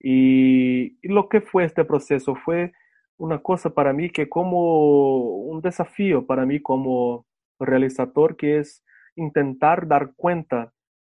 [0.00, 2.72] Y, lo que fue este proceso fue
[3.18, 7.26] una cosa para mí que como un desafío para mí como
[7.58, 8.84] realizador, que es
[9.16, 10.72] intentar dar cuenta,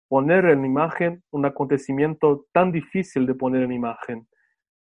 [0.08, 4.28] poner en imagen un acontecimiento tan difícil de poner en imagen.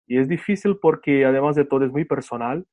[0.07, 2.67] Y es difícil porque además de todo es muy personal,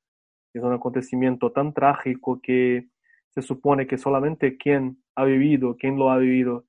[0.53, 2.87] es un acontecimiento tan trágico que
[3.29, 6.65] se supone que solamente quien ha vivido, quien lo ha vivido,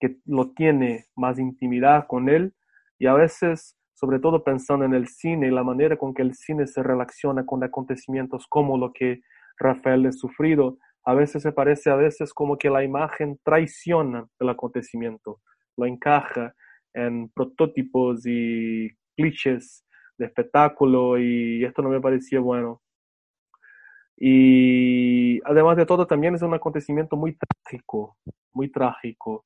[0.00, 2.54] que lo tiene más intimidad con él
[2.98, 6.34] y a veces, sobre todo pensando en el cine y la manera con que el
[6.34, 9.22] cine se relaciona con acontecimientos como lo que
[9.58, 14.48] Rafael ha sufrido, a veces se parece a veces como que la imagen traiciona el
[14.48, 15.40] acontecimiento,
[15.76, 16.54] lo encaja
[16.94, 19.84] en prototipos y clichés
[20.18, 22.82] de espectáculo y esto no me parecía bueno.
[24.16, 28.16] Y además de todo, también es un acontecimiento muy trágico,
[28.52, 29.44] muy trágico,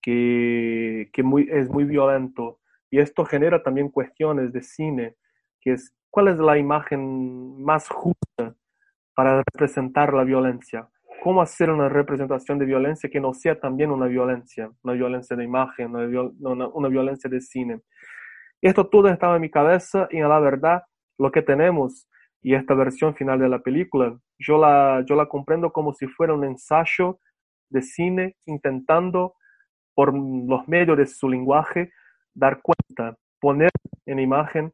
[0.00, 2.60] que, que muy, es muy violento.
[2.90, 5.16] Y esto genera también cuestiones de cine,
[5.60, 8.54] que es cuál es la imagen más justa
[9.14, 10.88] para representar la violencia.
[11.22, 15.44] ¿Cómo hacer una representación de violencia que no sea también una violencia, una violencia de
[15.44, 17.80] imagen, una, una violencia de cine?
[18.60, 20.82] Esto todo estaba en mi cabeza y a la verdad
[21.18, 22.08] lo que tenemos
[22.44, 26.34] y esta versión final de la película, yo la, yo la comprendo como si fuera
[26.34, 27.18] un ensayo
[27.70, 29.34] de cine intentando,
[29.94, 31.90] por los medios de su lenguaje,
[32.34, 33.70] dar cuenta, poner
[34.06, 34.72] en imagen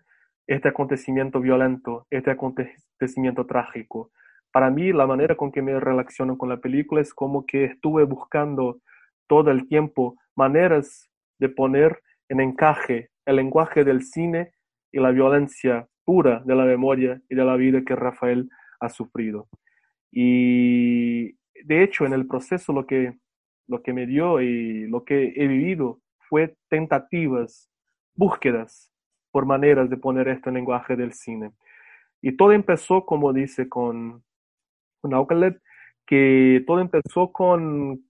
[0.49, 4.11] este acontecimiento violento, este acontecimiento trágico.
[4.51, 8.03] Para mí, la manera con que me relaciono con la película es como que estuve
[8.05, 8.81] buscando
[9.29, 14.53] todo el tiempo maneras de poner en encaje el lenguaje del cine
[14.91, 19.47] y la violencia pura de la memoria y de la vida que Rafael ha sufrido.
[20.11, 23.15] Y de hecho, en el proceso lo que,
[23.69, 27.71] lo que me dio y lo que he vivido fue tentativas,
[28.17, 28.91] búsquedas
[29.31, 31.53] por maneras de poner esto en lenguaje del cine.
[32.21, 34.25] Y todo empezó, como dice con,
[35.01, 35.29] con
[36.09, 38.01] que todo empezó con,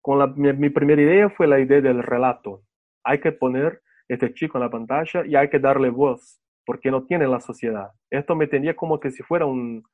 [0.00, 2.64] con la, mi, mi primera idea fue la idea del relato.
[3.04, 7.04] Hay que poner este chico en la pantalla y hay que darle voz porque no
[7.04, 7.92] tiene la sociedad.
[8.10, 9.84] Esto me tenía como que si fuera un,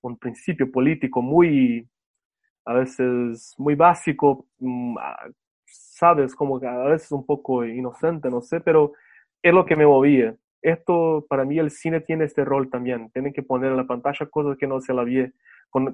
[0.00, 1.86] un principio político muy,
[2.64, 5.28] a veces muy básico, mm, ah,
[5.66, 8.92] sabes, como que a veces un poco inocente, no sé, pero
[9.42, 10.34] es lo que me movía.
[10.62, 13.10] Esto, para mí, el cine tiene este rol también.
[13.10, 15.32] Tiene que poner en la pantalla cosas que no se la ve,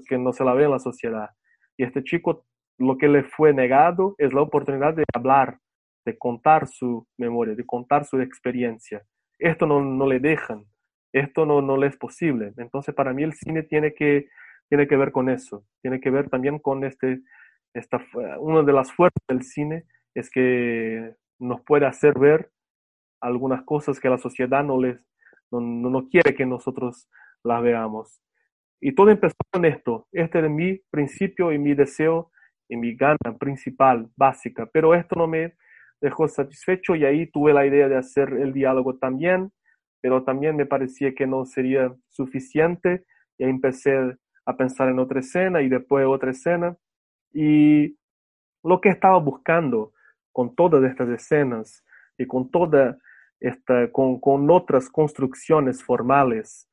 [0.08, 1.30] que no se la ve en la sociedad.
[1.76, 2.44] Y este chico,
[2.78, 5.58] lo que le fue negado es la oportunidad de hablar,
[6.04, 9.02] de contar su memoria, de contar su experiencia
[9.38, 10.64] esto no, no le dejan,
[11.12, 12.52] esto no, no le es posible.
[12.56, 14.28] Entonces, para mí el cine tiene que,
[14.68, 17.20] tiene que ver con eso, tiene que ver también con este,
[17.74, 18.04] esta,
[18.38, 22.50] una de las fuerzas del cine es que nos puede hacer ver
[23.20, 24.98] algunas cosas que la sociedad no, les,
[25.50, 27.08] no, no quiere que nosotros
[27.44, 28.20] las veamos.
[28.80, 30.06] Y todo empezó con esto.
[30.12, 32.30] Este es mi principio y mi deseo
[32.68, 34.66] y mi gana principal, básica.
[34.72, 35.54] Pero esto no me,
[36.00, 39.52] dejó satisfecho y ahí tuve la idea de hacer el diálogo también,
[40.00, 43.04] pero también me parecía que no sería suficiente
[43.36, 46.76] y empecé a pensar en otra escena y después otra escena.
[47.32, 47.96] Y
[48.62, 49.92] lo que estaba buscando
[50.32, 51.84] con todas estas escenas
[52.16, 52.98] y con toda
[53.40, 56.68] esta, con, con otras construcciones formales,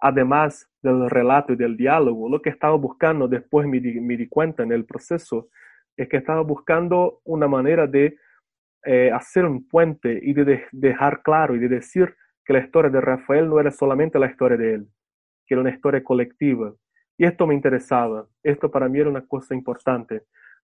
[0.00, 4.62] además del relato y del diálogo, lo que estaba buscando después me me di cuenta
[4.62, 5.48] en el proceso
[5.96, 8.16] es que estaba buscando una manera de
[8.84, 12.14] eh, hacer un puente y de, dejar claro y de decir
[12.44, 14.88] que la historia de Rafael no era solamente la historia de él,
[15.46, 16.72] que era una historia colectiva.
[17.16, 20.22] Y esto me interesaba, esto para mí era una cosa importante,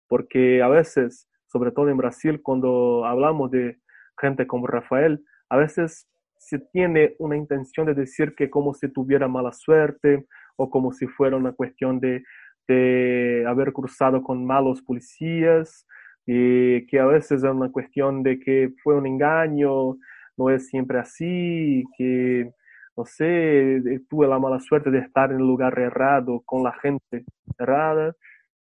[0.08, 3.78] porque a veces, sobre todo en Brasil, cuando hablamos de
[4.20, 6.08] gente como Rafael, a veces
[6.38, 11.06] se tiene una intención de decir que como si tuviera mala suerte o como si
[11.06, 12.22] fuera una cuestión de,
[12.68, 15.86] de haber cruzado con malos policías
[16.26, 19.96] y que a veces es una cuestión de que fue un engaño,
[20.36, 22.50] no es siempre así, que,
[22.96, 27.24] no sé, tuve la mala suerte de estar en el lugar errado, con la gente
[27.58, 28.14] errada.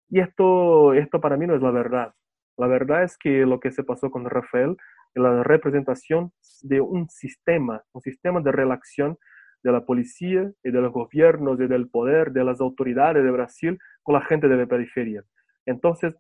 [0.09, 2.13] Y esto, esto para mí no es la verdad.
[2.59, 4.77] La verdad es que lo que se pasó con Rafael
[5.15, 6.33] es la representación
[6.63, 9.19] de un sistema, un sistema de relación
[9.63, 13.79] de la policía y de los gobiernos y del poder, de las autoridades de Brasil
[14.03, 15.23] con la gente de la periferia.
[15.67, 16.15] Entonces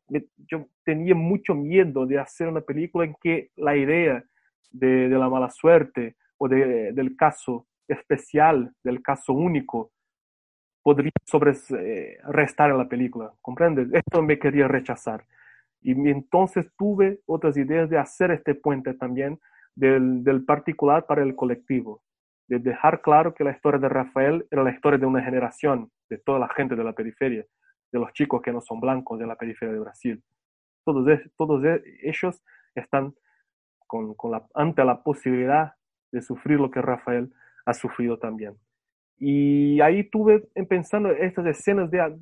[0.47, 4.25] yo tenía mucho miedo de hacer una película en que la idea
[4.71, 9.91] de, la mala suerte o del caso especial, del caso único,
[10.83, 11.13] podría
[11.79, 13.89] eh, restar en la película, ¿comprendes?
[13.93, 15.25] Esto me quería rechazar.
[15.81, 19.41] Y entonces tuve otras ideas de hacer este puente también
[19.75, 22.03] del particular para el colectivo,
[22.47, 26.19] de dejar claro que la historia de Rafael era la historia de una generación, de
[26.19, 27.45] toda la gente de la periferia,
[27.93, 30.23] de los chicos que no son blancos de la periferia de Brasil.
[30.85, 31.63] Todos, todos
[32.03, 32.43] ellos
[32.75, 33.15] están
[33.87, 35.75] con, la, ante la posibilidad
[36.11, 37.33] de sufrir lo que Rafael
[37.67, 38.57] ha sufrido también.
[39.19, 42.19] Y ahí tuve pensando estas escenas de,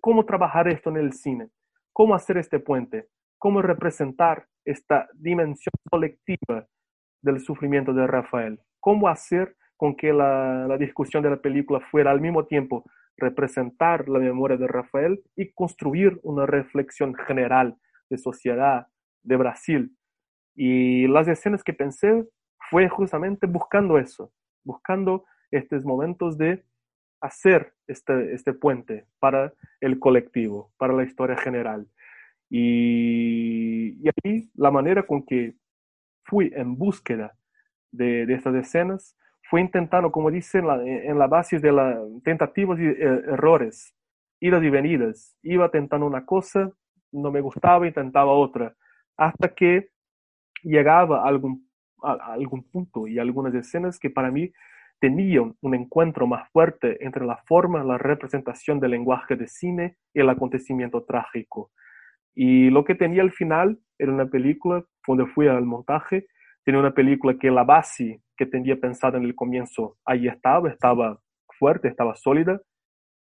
[0.00, 1.48] cómo trabajar esto en el cine,
[1.92, 3.08] cómo hacer este puente,
[3.38, 6.66] cómo representar esta dimensión colectiva
[7.22, 12.20] del sufrimiento de Rafael, cómo hacer con que la, discusión de la película fuera al
[12.20, 12.84] mismo tiempo
[13.16, 17.76] representar la memoria de Rafael y construir una reflexión general
[18.10, 18.88] de sociedad
[19.22, 19.96] de Brasil.
[20.54, 22.26] Y las escenas que pensé
[22.70, 24.32] fue justamente buscando eso,
[24.64, 26.64] buscando estos momentos de
[27.20, 31.88] hacer este, este puente para el colectivo, para la historia general.
[32.50, 35.54] Y, y ahí la manera con que
[36.24, 37.36] fui en búsqueda
[37.90, 39.16] de, de estas escenas
[39.48, 43.94] fue intentando, como dice en la, base de las tentativas y eh, errores,
[44.40, 45.36] idas y venidas.
[45.42, 46.70] Iba tentando una cosa,
[47.12, 48.74] no me gustaba, intentaba otra,
[49.16, 49.90] hasta que
[50.62, 51.68] llegaba algún,
[52.02, 54.52] a algún punto y algunas escenas que para mí
[54.98, 60.20] tenían un encuentro más fuerte entre la forma, la representación del lenguaje de cine y
[60.20, 61.70] el acontecimiento trágico.
[62.34, 66.26] Y lo que tenía al final era una película, cuando fui al montaje,
[66.66, 71.20] tenía una película que la base que tenía pensado en el comienzo ahí estaba, estaba
[71.60, 72.60] fuerte, estaba sólida.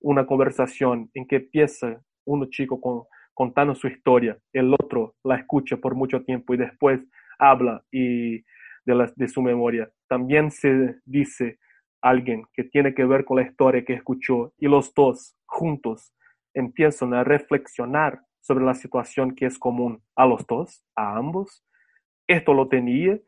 [0.00, 3.02] Una conversación en que empieza uno chico con,
[3.34, 7.00] contando su historia, el otro la escucha por mucho tiempo y después
[7.36, 8.38] habla y
[8.84, 9.90] de, de su memoria.
[10.08, 11.58] También se dice
[12.00, 16.14] alguien que tiene que ver con la historia que escuchó y los dos juntos
[16.54, 21.64] empiezan a reflexionar sobre la situación que es común a los dos, a ambos.
[22.26, 23.18] Esto lo tenía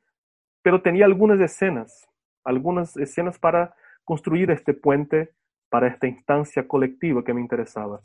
[0.67, 2.09] pero tenía algunas escenas,
[2.43, 3.73] algunas escenas para
[4.03, 5.31] construir este puente
[5.71, 8.01] para esta instancia colectiva que me interesaba.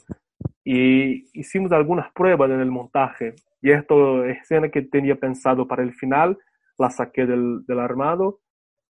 [0.64, 3.34] Y hicimos algunas pruebas en el montaje.
[3.64, 3.96] Y esta
[4.28, 6.38] escena que tenía pensado para el final,
[6.78, 8.42] la saqué del, del armado.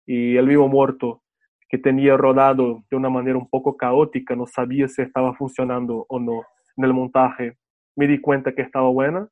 [0.06, 1.24] Y el vivo muerto,
[1.68, 6.20] que tenía rodado de una manera un poco caótica, no sabía si estaba funcionando o
[6.22, 6.44] no
[6.78, 7.58] en el montaje.
[7.98, 9.28] Me di cuenta que estaba buena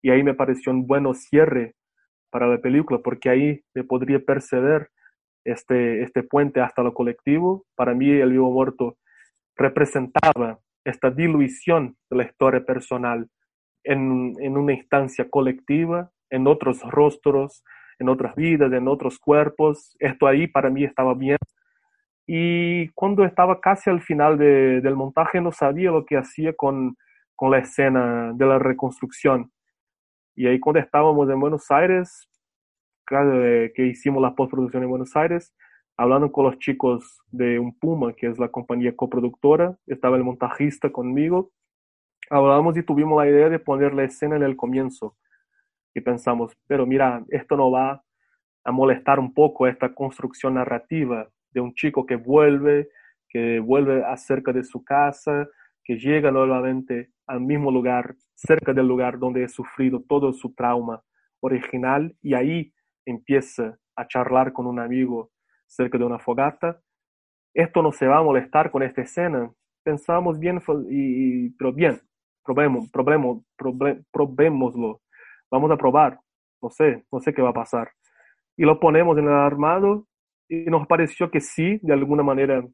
[0.00, 1.74] y ahí me pareció un buen cierre
[2.34, 4.88] para la película, porque ahí me podría perceder
[5.44, 7.64] este, este puente hasta lo colectivo.
[7.76, 8.96] Para mí, El Vivo Muerto
[9.54, 13.28] representaba esta dilución de la historia personal
[13.84, 17.62] en, en una instancia colectiva, en otros rostros,
[18.00, 19.94] en otras vidas, en otros cuerpos.
[20.00, 21.38] Esto ahí para mí estaba bien.
[22.26, 26.96] Y cuando estaba casi al final de, del montaje no sabía lo que hacía con,
[27.36, 29.52] con la escena de la reconstrucción.
[30.36, 32.28] Y ahí cuando estábamos en Buenos Aires,
[33.06, 35.54] que hicimos la postproducción en Buenos Aires,
[35.96, 40.90] hablando con los chicos de Un Puma, que es la compañía coproductora, estaba el montajista
[40.90, 41.52] conmigo,
[42.30, 45.16] hablamos y tuvimos la idea de poner la escena en el comienzo.
[45.94, 48.02] Y pensamos, pero mira, esto no va
[48.64, 52.88] a molestar un poco esta construcción narrativa de un chico que vuelve,
[53.28, 55.46] que vuelve acerca de su casa,
[55.84, 61.02] que llega nuevamente al mismo lugar, cerca del lugar donde ha sufrido todo su trauma
[61.40, 62.72] original y ahí
[63.06, 65.30] empieza a charlar con un amigo
[65.66, 66.80] cerca de una fogata.
[67.54, 69.50] Esto no se va a molestar con esta escena.
[69.82, 70.60] Pensamos bien,
[70.90, 72.00] y, pero bien,
[72.44, 73.42] probemos, probemos,
[74.12, 75.00] probémoslo.
[75.50, 76.18] Vamos a probar.
[76.62, 77.90] No sé, no sé qué va a pasar.
[78.56, 80.06] Y lo ponemos en el armado
[80.48, 82.64] y nos pareció que sí, de alguna manera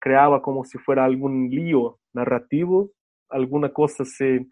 [0.00, 2.90] creaba como si fuera algún lío narrativo,
[3.28, 4.46] alguna cosa se,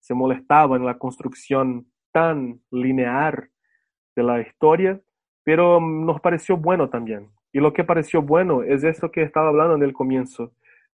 [0.00, 3.50] se molestaba en la construcción tan lineal
[4.14, 5.00] de la historia,
[5.44, 7.30] pero nos pareció bueno también.
[7.52, 10.52] Y lo que pareció bueno es esto que estaba hablando en el comienzo,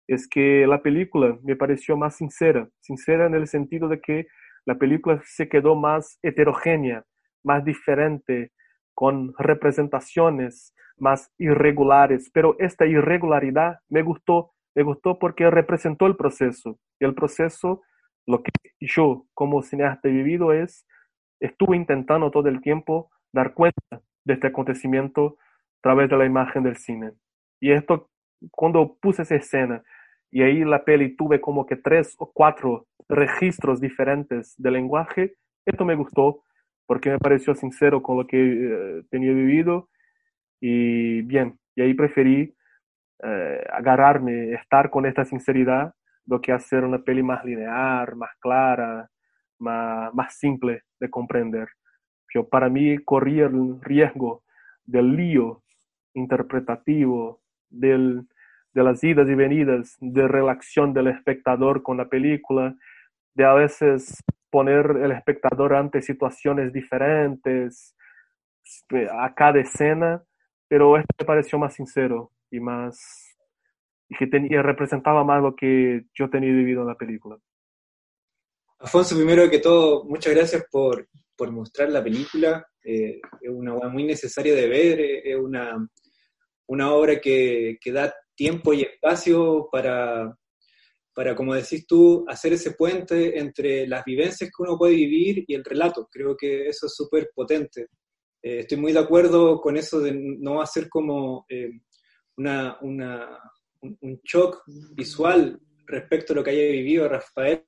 [0.08, 4.28] es que la película me pareció más sincera, sincera en el sentido de que
[4.66, 7.06] la película se quedó más heterogénea,
[7.44, 8.52] más diferente,
[8.94, 16.80] con representaciones más irregulares, pero esta irregularidad me gustó, me gustó porque representó el proceso,
[17.00, 17.82] y el proceso
[18.26, 20.86] Lo que yo como cineasta he vivido es,
[21.42, 25.38] estuve intentando todo el tiempo dar cuenta de este acontecimiento
[25.80, 27.12] a través de la imagen del cine.
[27.60, 28.10] Y esto,
[28.52, 29.82] cuando puse esa escena
[30.32, 35.84] y ahí la peli tuve como que tres o cuatro registros diferentes de lenguaje, esto
[35.84, 36.44] me gustó
[36.86, 39.90] porque me pareció sincero con lo que eh, tenía vivido
[40.62, 42.56] y bien, y ahí preferí
[43.22, 45.94] eh, agarrarme, estar con esta sinceridad,
[46.26, 49.10] lo que hacer una peli más lineal, más clara,
[49.60, 51.68] más, más simple de comprender.
[52.34, 54.44] Yo para mí corría el riesgo
[54.86, 55.64] del lío
[56.14, 58.28] interpretativo, del,
[58.74, 62.76] de las idas y venidas, de relación del espectador con la película,
[63.34, 67.96] de a veces poner el espectador ante situaciones diferentes
[68.64, 70.24] este, a cada escena,
[70.68, 73.30] pero esto me pareció más sincero y más
[74.10, 77.38] y que tenía, representaba más lo que yo tenía vivido en la película.
[78.80, 82.66] Afonso, primero que todo, muchas gracias por, por mostrar la película.
[82.84, 85.88] Eh, es una obra muy necesaria de ver, eh, es una,
[86.68, 90.36] una obra que, que, da tiempo y espacio para,
[91.14, 95.54] para, como decís tú, hacer ese puente entre las vivencias que uno puede vivir y
[95.54, 96.08] el relato.
[96.10, 97.88] Creo que eso es súper potente.
[98.42, 101.46] Eh, estoy muy de acuerdo con eso de no hacer como
[102.40, 103.38] una, una,
[103.82, 104.64] un, shock
[104.94, 107.66] visual respecto a lo que haya vivido Rafael,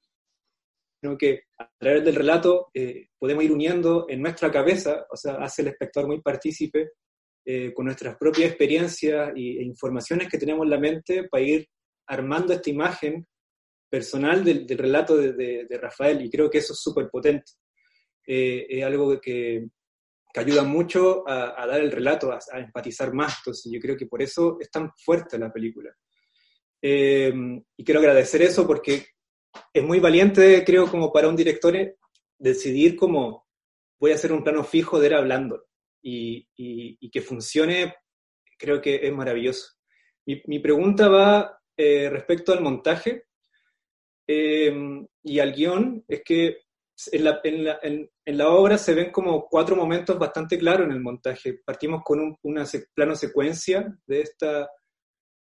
[0.99, 5.35] sino que a través del relato eh, podemos ir uniendo en nuestra cabeza, o sea,
[5.35, 6.91] hace el espectador muy partícipe
[7.45, 11.67] eh, con nuestras propias experiencias e informaciones que tenemos en la mente para ir
[12.07, 13.27] armando esta imagen
[13.89, 17.51] personal del, relato de, Rafael, y creo que eso es súper potente.
[18.25, 19.67] Eh, es algo que,
[20.33, 23.37] que ayuda mucho a, dar el relato, a, empatizar más.
[23.39, 25.95] Entonces yo creo que por eso es tan fuerte la película.
[26.81, 27.33] Eh,
[27.77, 29.05] y quiero agradecer eso porque
[29.73, 31.97] es muy valiente, creo, como para un director eh,
[32.37, 33.47] decidir cómo
[33.99, 35.67] voy a hacer un plano fijo de él hablando
[36.01, 37.93] y, y, que funcione,
[38.57, 39.73] creo que es maravilloso.
[40.25, 43.25] Mi, mi pregunta va eh, respecto al montaje
[44.27, 46.61] y al guion, es que
[47.11, 50.93] en la, en, la, en, la, obra se ven como cuatro momentos bastante claros en
[50.93, 51.59] el montaje.
[51.65, 54.69] Partimos con un una plano secuencia de esta,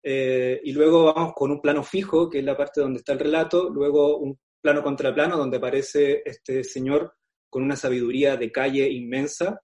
[0.04, 3.20] eh, y luego vamos con un plano fijo, que es la parte donde está el
[3.20, 7.14] relato, luego un plano contra plano, donde aparece este señor
[7.50, 9.62] con una sabiduría de calle inmensa,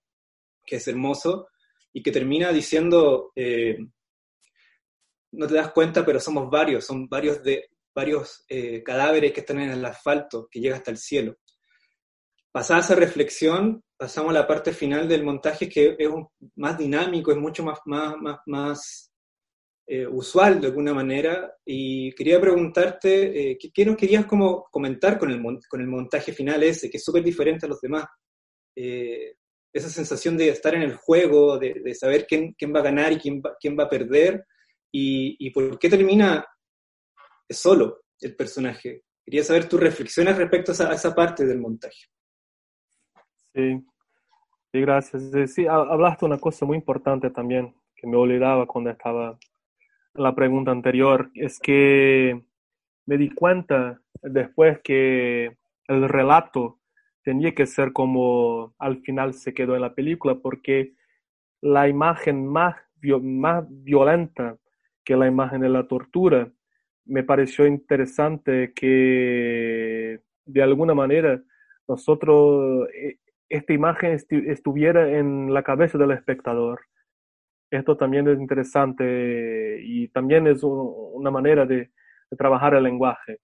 [0.64, 1.48] que es hermoso,
[1.92, 3.76] y que termina diciendo, eh,
[5.32, 9.60] no te das cuenta, pero somos varios, son varios, de, varios eh, cadáveres que están
[9.60, 11.36] en el asfalto, que llega hasta el cielo.
[12.52, 16.08] Pasada esa reflexión, pasamos a la parte final del montaje que es
[16.56, 19.10] más dinámico, es mucho más, más, más,
[19.92, 21.52] eh, usual de alguna manera.
[21.64, 26.62] Y quería preguntarte, eh, ¿qué, nos querías como comentar con el, con el montaje final
[26.62, 28.04] ese, que es súper diferente a los demás?
[28.76, 29.34] Eh,
[29.72, 33.18] esa sensación de estar en el juego, de, saber quién, quién, va a ganar y
[33.18, 34.44] quién va, quién va a perder,
[34.92, 36.44] y por qué termina
[37.48, 39.02] solo el personaje.
[39.24, 42.09] Quería saber tus reflexiones respecto a esa parte del montaje.
[43.54, 43.84] Sí,
[44.72, 45.52] sí, gracias.
[45.54, 49.38] Sí, hablaste una cosa muy importante también que me olvidaba cuando estaba
[50.14, 52.42] la pregunta anterior, es que
[53.06, 55.56] me di cuenta después que
[55.88, 56.80] el relato
[57.24, 60.94] tenía que ser como al final se quedó en la película, porque
[61.60, 62.76] la imagen más,
[63.22, 64.56] más violenta
[65.04, 66.50] que la imagen de la tortura
[67.06, 71.42] me pareció interesante que de alguna manera
[71.88, 73.18] nosotros eh,
[73.50, 76.80] esta imagen estuviera en la cabeza del espectador.
[77.70, 81.90] Esto también es interesante y también es una manera de,
[82.38, 83.40] trabajar el lenguaje,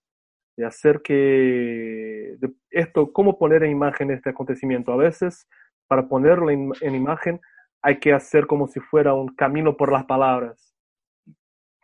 [0.57, 2.39] de hacer que
[2.71, 4.93] esto, cómo poner en imagen este acontecimiento.
[4.93, 5.49] A veces,
[5.89, 7.41] para ponerlo en, imagen,
[7.83, 10.73] hay que hacer como si fuera un camino por las palabras.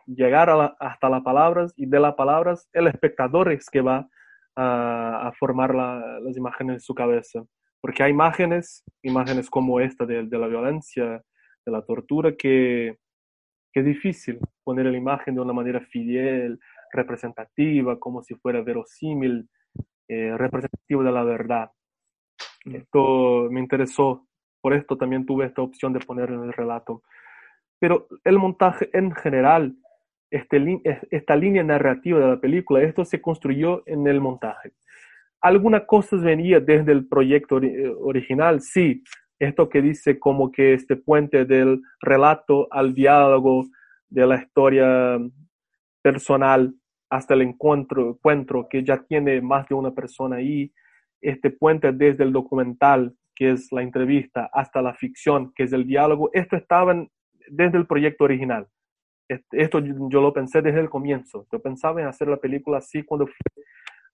[0.06, 4.08] Llegar hasta las palabras y de las palabras el espectador es que va
[4.54, 7.44] a, formar las imágenes en su cabeza
[7.82, 11.20] porque hay imágenes, imágenes como esta de, la violencia,
[11.66, 12.96] de la tortura, que,
[13.74, 16.60] es difícil poner la imagen de una manera fidel,
[16.92, 19.48] representativa, como si fuera verosímil,
[20.08, 21.70] eh, representativo de la verdad.
[22.66, 22.76] Mm.
[22.76, 24.26] Esto me interesó,
[24.60, 27.02] por esto también tuve esta opción de poner en el relato.
[27.80, 29.74] Pero el montaje en general,
[30.30, 30.80] este,
[31.10, 34.72] esta línea narrativa de la película, esto se construyó en el montaje
[35.42, 37.60] algunas cosas venía desde el proyecto
[38.00, 39.02] original, sí.
[39.38, 43.66] Esto que dice como que este puente del relato al diálogo,
[44.08, 45.18] de la historia
[46.00, 46.72] personal
[47.10, 50.72] hasta el encuentro, encuentro que ya tiene más de una persona ahí,
[51.20, 55.86] este puente desde el documental, que es la entrevista, hasta la ficción, que es el
[55.86, 56.94] diálogo, esto estaba
[57.48, 58.66] desde el proyecto original.
[59.50, 61.46] Esto yo lo pensé desde el comienzo.
[61.50, 63.64] Yo pensaba en hacer la película así cuando fui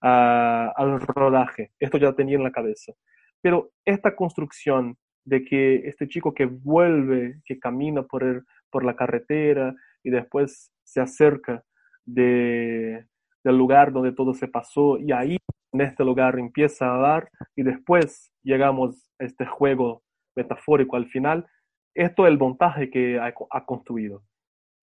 [0.01, 1.73] al rodaje.
[1.79, 2.93] Esto ya tenía en la cabeza.
[3.41, 8.97] Pero esta construcción de que este chico que vuelve, que camina por, el, por la
[8.97, 11.63] carretera y después se acerca
[12.05, 13.07] de,
[13.45, 15.37] del lugar donde todo se pasó y ahí
[15.73, 20.03] en este lugar empieza a dar y después llegamos a este juego
[20.35, 21.47] metafórico al final.
[21.95, 24.23] Esto es el montaje que ha construido.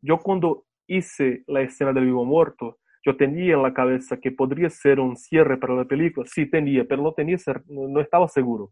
[0.02, 4.70] Yo cuando hice la escena del vivo muerto, yo tenía en la cabeza que podría
[4.70, 6.26] ser un cierre para la película.
[6.28, 7.38] Sí, tenía, pero no, tenía,
[7.68, 8.72] no estaba seguro.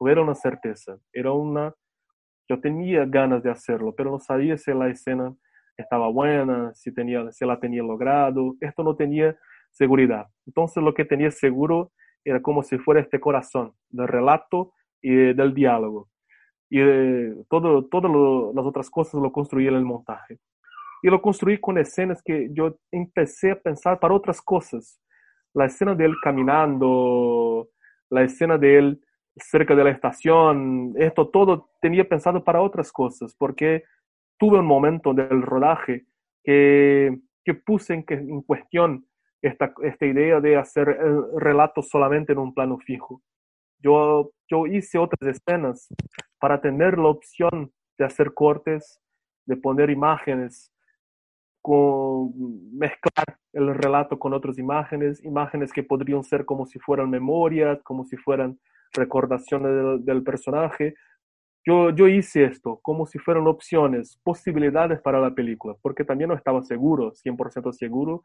[0.00, 0.98] No era una certeza.
[1.12, 1.74] Era una...
[2.48, 5.34] Yo tenía ganas de hacerlo, pero no sabía si la escena
[5.76, 8.54] estaba buena, si, tenía, si la tenía logrado.
[8.60, 9.36] Esto no tenía
[9.72, 10.26] seguridad.
[10.46, 11.90] Entonces lo que tenía seguro
[12.24, 16.08] era como si fuera este corazón del relato y del diálogo.
[16.70, 18.12] Y eh, todo, todas
[18.54, 20.38] las otras cosas lo construí en el montaje
[21.02, 25.00] y lo construí con escenas que yo empecé a pensar para otras cosas.
[25.52, 27.68] La escena de él caminando,
[28.08, 29.00] la escena de él
[29.36, 33.82] cerca de la estación, esto todo tenía pensado para otras cosas, porque
[34.38, 36.06] tuve un momento del rodaje
[36.44, 39.06] que, que puse en, en cuestión
[39.42, 43.22] esta, esta idea de hacer el relato solamente en un plano fijo.
[43.80, 45.88] Yo, yo hice otras escenas
[46.38, 49.00] para tener la opción de hacer cortes,
[49.46, 50.72] de poner imágenes,
[51.62, 52.32] con
[52.76, 58.04] mezclar el relato con otras imágenes, imágenes que podrían ser como si fueran memorias, como
[58.04, 58.58] si fueran
[58.92, 60.94] recordaciones del, personaje.
[61.64, 66.34] Yo, yo hice esto como si fueran opciones, posibilidades para la película, porque también no
[66.34, 68.24] estaba seguro, 100% seguro,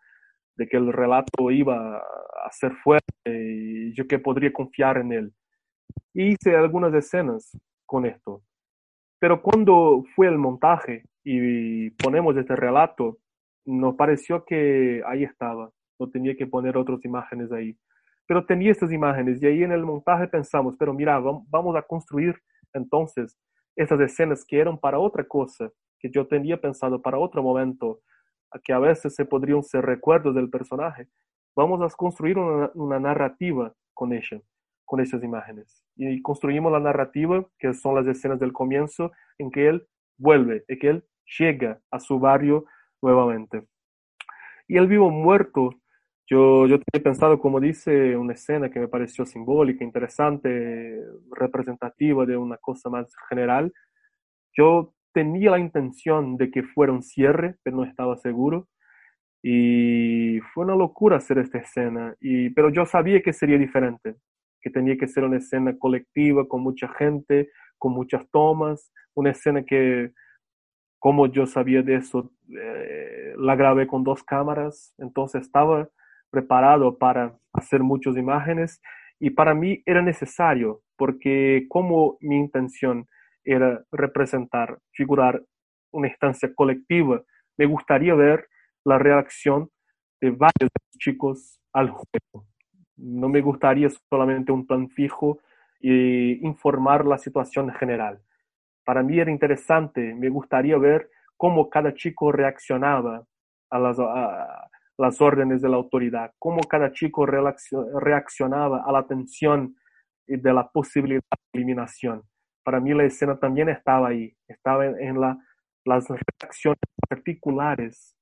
[0.56, 5.34] de que el relato iba a ser fuerte y yo que podría confiar en él.
[6.14, 8.42] hice algunas escenas con esto.
[9.20, 13.20] Pero cuando fue el montaje y ponemos este relato,
[13.68, 17.78] nos pareció que ahí estaba, no tenía que poner otras imágenes ahí.
[18.26, 22.36] Pero tenía estas imágenes y ahí en el montaje pensamos, pero mira, vamos a construir
[22.74, 23.38] entonces
[23.76, 28.00] esas escenas que eran para otra cosa, que yo tenía pensado para otro momento,
[28.64, 31.08] que a veces se podrían ser recuerdos del personaje.
[31.56, 34.42] Vamos a construir una, una narrativa con ella,
[34.86, 35.84] con esas imágenes.
[35.96, 39.88] Y construimos la narrativa, que son las escenas del comienzo, en que él
[40.18, 41.04] vuelve, en que él
[41.38, 42.66] llega a su barrio
[43.02, 43.64] nuevamente.
[44.68, 45.70] Y el vivo muerto,
[46.30, 52.36] yo, yo tenía pensado, como dice, una escena que me pareció simbólica, interesante, representativa de
[52.38, 53.72] una cosa más general.
[54.58, 58.68] Yo tenía la intención de que fuera un cierre, pero no estaba seguro.
[59.42, 64.16] Y fue una locura hacer esta escena, y, pero yo sabía que sería diferente,
[64.60, 69.64] que tenía que ser una escena colectiva, con mucha gente, con muchas tomas, una escena
[69.64, 70.12] que
[71.00, 75.90] como yo sabía de eso, eh, la grabé con dos cámaras, entonces estaba
[76.30, 78.82] preparado para hacer muchas imágenes
[79.20, 83.08] y para mí era necesario porque como mi intención
[83.44, 85.42] era representar, figurar
[85.92, 87.22] una instancia colectiva,
[87.58, 88.48] me gustaría ver
[88.84, 89.70] la reacción
[90.20, 90.70] de varios
[91.00, 92.48] chicos al juego.
[92.98, 95.40] No me gustaría solamente un plan fijo
[95.80, 98.20] e informar la situación general
[98.88, 103.22] para mí era interesante, me gustaría ver cómo cada chico reaccionaba
[103.70, 103.98] a las,
[104.98, 109.76] las órdenes de la autoridad, cómo cada chico reaccionaba a la tensión
[110.26, 112.24] y de la posibilidad de eliminación.
[112.64, 115.38] Para mí la escena también estaba ahí, estaba en, la,
[115.84, 116.08] las
[116.40, 116.80] reacciones
[117.10, 118.16] particulares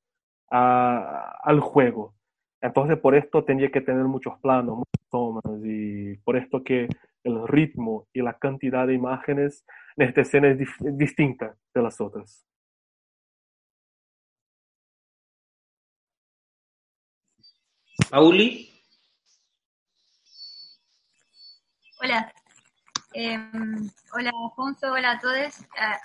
[0.49, 2.15] al juego.
[2.59, 6.87] Entonces por esto tenía que tener muchos planos, muchas tomas y por esto que
[7.25, 9.65] el ritmo y la cantidad de imágenes
[9.97, 12.45] en esta escena es distinta de las otras.
[18.09, 18.69] Pauli.
[21.99, 22.31] Hola.
[23.13, 24.91] Em, hola, Alfonso.
[24.91, 25.65] Hola a todos.
[25.77, 25.99] Ah,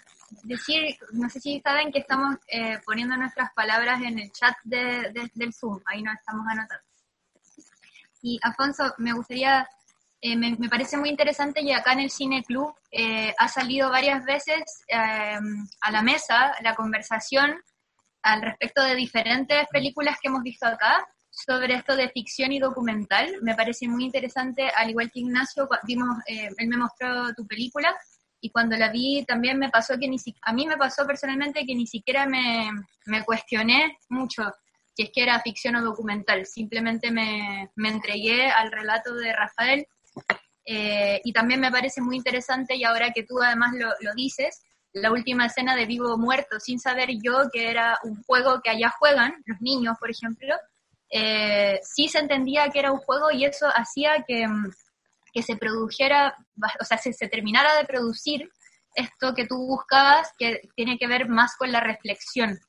[0.45, 5.13] decir, no sé si saben que estamos eh, poniendo nuestras palabras en el chat de,
[5.35, 5.81] del Zoom.
[5.85, 6.85] Ahí nos estamos anotando.
[8.23, 9.69] Y, Alfonso, me gustaría
[10.23, 14.23] eh, me, parece muy interesante y acá en el Cine Club eh, ha salido varias
[14.25, 17.59] veces em, a la mesa la conversación
[18.23, 23.31] al respecto de diferentes películas que hemos visto acá sobre esto de ficción y documental.
[23.41, 27.97] Me parece muy interesante, al igual que Ignacio, vimos, eh, él me mostró tu película
[28.43, 31.75] y cuando la vi también me pasó que ni a mí me pasó personalmente que
[31.75, 32.71] ni siquiera me,
[33.07, 34.43] me cuestioné mucho
[34.95, 36.45] si es que era ficción o documental.
[36.45, 39.87] Simplemente me, me entregué al relato de Rafael
[40.73, 44.63] eh, y también me parece muy interesante, y ahora que tú además lo, dices,
[44.93, 48.95] la última escena de Vivo Muerto, sin saber yo que era un juego que allá
[48.97, 50.55] juegan, los niños, por ejemplo,
[51.11, 54.71] eh, sí se entendía que era un juego y eso hacía que, mm,
[55.33, 56.37] que se produjera,
[56.81, 58.49] o sea, se, se, terminara de producir
[58.95, 62.61] esto que tú buscabas, que tiene que ver más con la reflexión,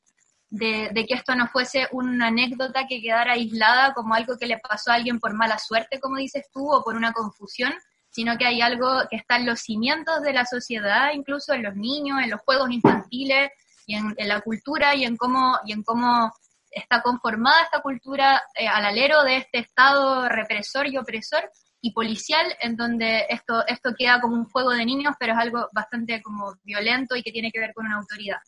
[0.50, 4.58] de, de, que esto no fuese una anécdota que quedara aislada como algo que le
[4.58, 7.72] pasó a alguien por mala suerte, como dices tú, o por una confusión,
[8.12, 11.74] sino que hay algo que está en los cimientos de la sociedad, incluso en los
[11.74, 13.50] niños, en los juegos infantiles
[13.86, 16.30] y en, la cultura y en cómo, y en cómo
[16.70, 21.50] está conformada esta cultura eh, al alero de este Estado represor y opresor
[21.80, 25.68] y policial, en donde esto, esto queda como un juego de niños, pero es algo
[25.72, 28.38] bastante como violento y que tiene que ver con una autoridad.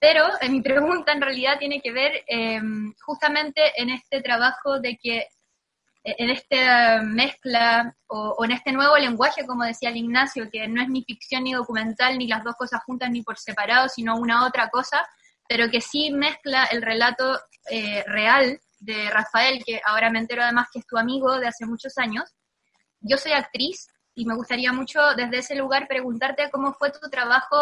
[0.00, 2.60] Pero eh, mi pregunta en realidad tiene que ver eh,
[3.04, 5.28] justamente en este trabajo de que
[6.02, 10.82] en esta mezcla o, o, en este nuevo lenguaje, como decía el Ignacio, que no
[10.82, 14.46] es ni ficción ni documental, ni las dos cosas juntas ni por separado, sino una
[14.46, 15.06] otra cosa,
[15.48, 17.38] pero que sí mezcla el relato
[17.70, 21.66] eh, real de Rafael, que ahora me entero además que es tu amigo de hace
[21.66, 22.24] muchos años.
[23.00, 27.56] Yo soy actriz y me gustaría mucho desde ese lugar preguntarte cómo fue tu trabajo,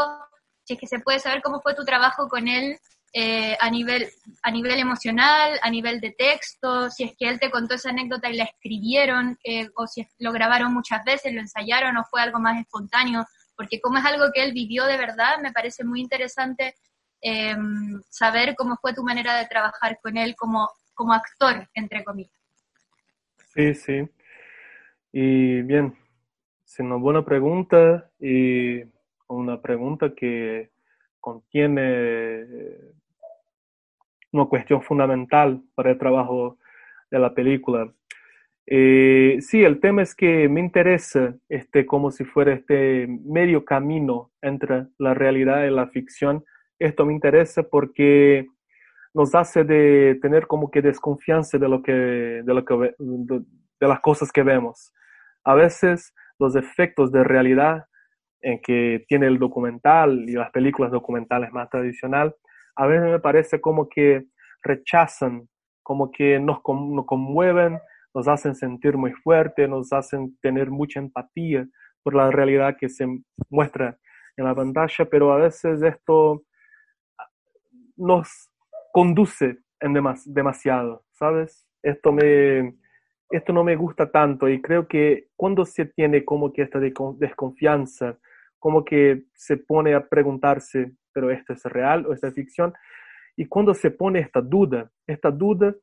[0.63, 2.79] si es que se puede saber cómo fue tu trabajo con él
[3.13, 4.07] eh, a, nivel,
[4.43, 8.31] a nivel emocional, a nivel de texto, si es que él te contó esa anécdota
[8.31, 12.39] y la escribieron, eh, o si lo grabaron muchas veces, lo ensayaron o fue algo
[12.39, 13.25] más espontáneo,
[13.57, 16.75] porque como es algo que él vivió de verdad, me parece muy interesante
[17.23, 17.57] eh,
[18.11, 22.33] saber cómo fue tu manera de trabajar con él como, como actor, entre comillas.
[23.55, 24.09] Sí, sí.
[25.13, 25.97] Y bien,
[26.65, 28.83] es una buena pregunta y
[29.29, 30.71] una pregunta que
[31.21, 32.45] contiene
[34.33, 36.59] una cuestión fundamental para el trabajo
[37.11, 37.93] de la película.
[38.67, 44.31] Eh, sí, el tema es que me interesa este como si fuera este medio camino
[44.43, 46.45] entre la realidad y la ficción.
[46.79, 48.47] Esto me interesa porque
[49.15, 53.43] nos hace de tener como que desconfianza de lo que de lo que de,
[53.81, 54.93] de las cosas que vemos.
[55.45, 57.87] A veces los efectos de realidad
[58.43, 62.35] en que tiene el documental y las películas documentales más tradicional,
[62.79, 64.25] a veces me parece como que
[64.63, 65.49] rechazan,
[65.83, 67.81] como que nos, conmueven,
[68.15, 71.67] nos hacen sentir muy fuerte, nos hacen tener mucha empatía
[72.05, 73.05] por la realidad que se
[73.51, 73.99] muestra
[74.37, 76.45] en la pantalla, pero a veces esto
[77.97, 78.49] nos
[78.93, 81.67] conduce en demas, demasiado, ¿sabes?
[81.83, 82.77] Esto me,
[83.31, 88.19] esto no me gusta tanto y creo que cuando se tiene como que esta desconfianza,
[88.59, 92.73] como que se pone a preguntarse, pero esto es real o esta es ficción,
[93.37, 95.75] y cuando se pone esta duda, esta duda,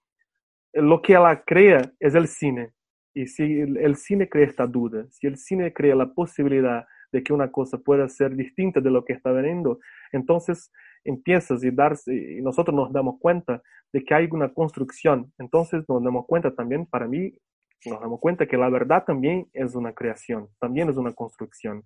[0.74, 2.72] lo que ella crea es el cine.
[3.14, 7.32] Y si el cine crea esta duda, si el cine crea la posibilidad de que
[7.32, 9.80] una cosa pueda ser distinta de lo que está viendo,
[10.12, 10.70] entonces
[11.06, 13.62] empiezas y, darse, y nosotros nos damos cuenta
[13.94, 15.32] de que hay una construcción.
[15.38, 17.32] Entonces nos damos cuenta también, para mí,
[17.86, 21.86] nos damos cuenta que la verdad también es una creación, también es una construcción.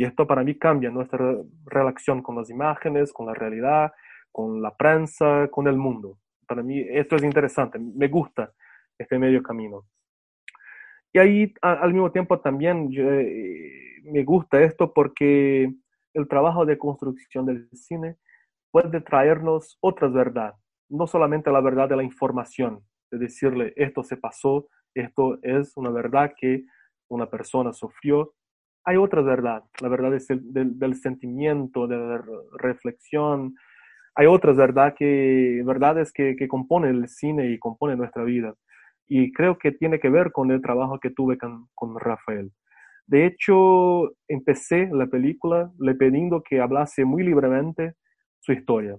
[0.00, 1.36] Y esto para mí cambia nuestra
[1.66, 3.92] relación con las imágenes, con la realidad,
[4.32, 6.16] con la prensa, con el mundo.
[6.46, 8.50] Para mí esto es interesante, me gusta
[8.98, 9.84] este medio camino.
[11.12, 15.70] Y ahí al mismo tiempo también eh, me gusta esto porque
[16.14, 18.16] el trabajo de construcción del cine
[18.70, 20.54] puede traernos otra verdad,
[20.88, 22.80] no solamente la verdad de la información,
[23.10, 26.64] de decirle esto se pasó, esto es una verdad que
[27.10, 28.32] una persona sufrió.
[28.84, 32.22] Hay otra verdad, la verdad es el, del, sentimiento, de la
[32.58, 33.54] reflexión.
[34.14, 38.54] Hay otras verdad que, verdades que, que componen el cine y componen nuestra vida.
[39.12, 42.52] Y creo que tiene que ver con el trabajo que tuve con, Rafael.
[43.08, 47.94] De hecho, empecé la película le pidiendo que hablase muy libremente
[48.38, 48.96] su historia.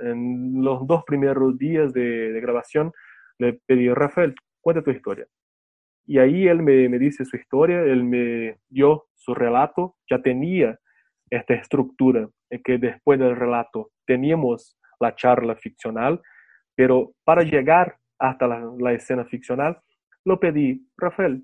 [0.00, 2.90] En los dos primeros días de, grabación
[3.38, 5.26] le pedí Rafael, cuenta tu historia.
[6.06, 10.78] Y ahí él me, me, dice su historia, él me dio su relato, ya tenía
[11.30, 16.20] esta estructura en que después del relato teníamos la charla ficcional,
[16.74, 19.80] pero para llegar hasta la, la escena ficcional,
[20.24, 21.42] lo pedí, Rafael,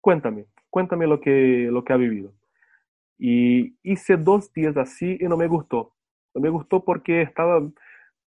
[0.00, 2.32] cuéntame, cuéntame lo que, lo que ha vivido.
[3.18, 5.94] Y hice dos días así y no me gustó.
[6.34, 7.62] No me gustó porque estaba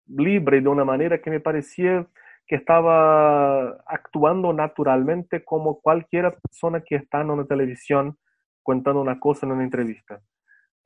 [0.07, 2.07] libre de una manera que me parecía
[2.47, 8.19] que estaba actuando naturalmente como cualquier persona que está en una televisión
[8.65, 10.21] contando una cosa en una entrevista.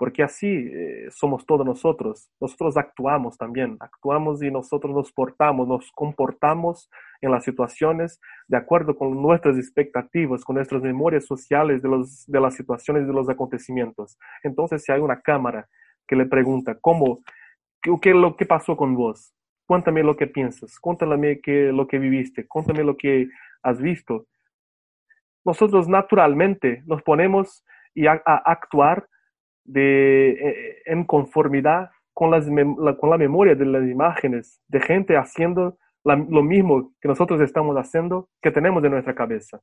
[0.01, 2.31] porque así eh, somos todos nosotros.
[2.41, 6.89] Nosotros actuamos también, actuamos y nosotros nos portamos, nos comportamos
[7.20, 13.09] en las situaciones de acuerdo con nuestras expectativas, con nuestras memorias sociales de, las situaciones
[13.09, 14.16] de los acontecimientos.
[14.45, 15.68] Entonces, si hay una cámara
[16.07, 17.18] que le pregunta, ¿cómo?
[17.83, 19.35] ¿Qué, qué, lo, qué pasó con vos?
[19.66, 23.29] Cuéntame lo que piensas, cuéntame qué, lo que viviste, cuéntame lo que
[23.62, 24.26] has visto.
[25.49, 27.64] Nosotros naturalmente nos ponemos
[28.07, 29.09] a, actuar
[29.74, 37.09] eh, en conformidad con, la, memoria de las imágenes de gente haciendo lo mismo que
[37.09, 39.62] nosotros estamos haciendo, que tenemos en nuestra cabeza.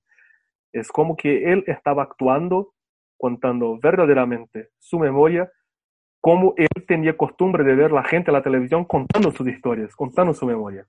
[0.74, 2.74] Es como que él estaba actuando,
[3.16, 5.52] contando verdaderamente su memoria,
[6.20, 10.34] como él tenía costumbre de ver la gente en la televisión contando sus historias, contando
[10.34, 10.88] su memoria.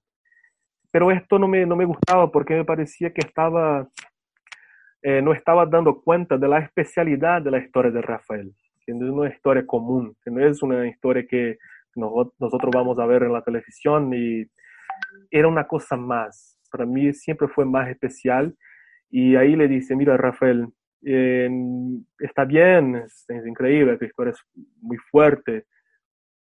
[0.90, 3.86] Pero esto no me, no me gustaba porque me parecía que estaba,
[5.06, 8.52] eh, no estaba dando cuenta de la especialidad de la historia de Rafael
[8.84, 11.58] que es una historia común, que no es una historia que
[11.96, 14.46] nosotros vamos a ver en la televisión y
[15.30, 16.56] era una cosa más.
[16.70, 18.54] Para mí siempre fue más especial
[19.10, 20.68] y ahí le dice, mira Rafael,
[21.04, 21.50] eh,
[22.20, 24.40] está bien, es, es, increíble, tu historia es
[24.80, 25.64] muy fuerte,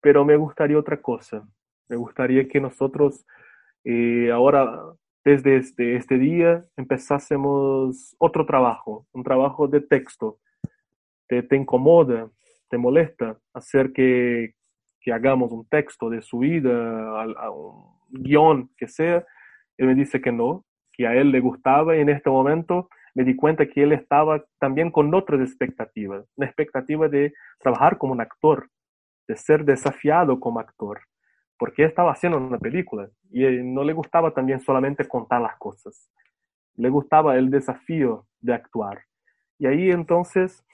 [0.01, 1.47] pero me gustaría otra cosa.
[1.89, 3.25] Me gustaría que nosotros
[3.85, 4.83] eh, ahora,
[5.25, 10.39] desde este, este día, empezásemos otro trabajo, un trabajo de texto,
[11.27, 12.31] te, te incomoda,
[12.68, 14.55] te molesta hacer que,
[15.01, 19.25] que, hagamos un texto de su vida, a, a un guion que sea,
[19.79, 23.25] él me dice que no, que a él le gustaba y en este momento me
[23.25, 28.20] di cuenta que él estaba también con otras expectativas, una expectativa de trabajar como un
[28.20, 28.68] actor,
[29.27, 31.01] de ser desafiado como actor,
[31.59, 36.11] porque estaba haciendo una película y no le gustaba también solamente contar las cosas,
[36.76, 39.05] le gustaba el desafío de actuar.
[39.59, 40.64] Y ahí entonces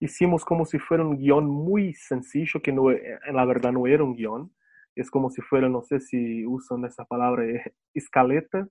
[0.00, 4.02] hicimos como si fuera un guion muy sencillo, que no, en la verdad no era
[4.02, 4.50] un guion.
[4.96, 8.66] Es como si fuera, no sé si usan esa palabra, eh, escaleta.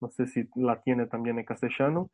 [0.00, 2.10] No sé si la tiene también en castellano.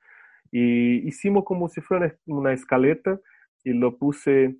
[0.50, 3.20] Y hicimos como si fuera una escaleta
[3.62, 4.56] y lo puse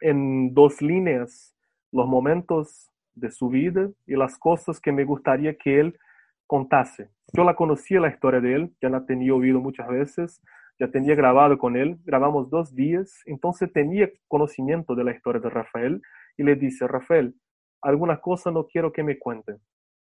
[0.00, 1.54] en dos líneas,
[1.90, 5.98] los momentos de su vida y las cosas que me gustaría que él
[6.46, 7.10] contase.
[7.32, 10.40] Yo la conocía la historia de él, ya la tenía oído muchas veces,
[10.78, 15.50] ya tenía grabado con él, grabamos dos días, entonces tenía conocimiento de la historia de
[15.50, 16.02] Rafael
[16.36, 17.34] y le dice, Rafael,
[17.82, 19.56] alguna cosa no quiero que me cuente,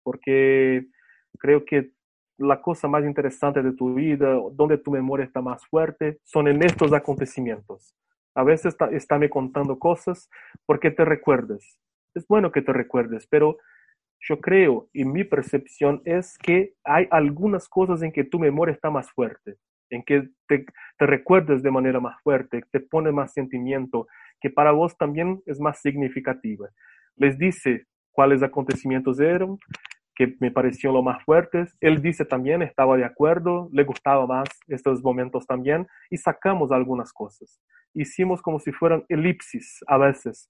[0.03, 0.87] porque
[1.39, 1.91] creo que
[2.37, 6.63] la cosa más interesante de tu vida, donde tu memoria está más fuerte, son en
[6.63, 7.95] estos acontecimientos.
[8.35, 10.29] A veces está, está me contando cosas
[10.65, 11.77] porque te recuerdes.
[12.13, 13.57] Es bueno que te recuerdes, pero
[14.19, 18.89] yo creo y mi percepción es que hay algunas cosas en que tu memoria está
[18.89, 19.57] más fuerte
[19.93, 20.65] en que te,
[20.99, 24.07] recuerdes de manera más fuerte, te pone más sentimiento,
[24.41, 26.69] que para vos también es más significativa.
[27.15, 29.57] Les dice cuáles acontecimientos eran,
[30.15, 31.75] que me parecieron los más fuertes.
[31.81, 37.11] Él dice también, estaba de acuerdo, le gustaba más estos momentos también, y sacamos algunas
[37.11, 37.59] cosas.
[37.93, 40.49] Hicimos como si fueran elipsis a veces,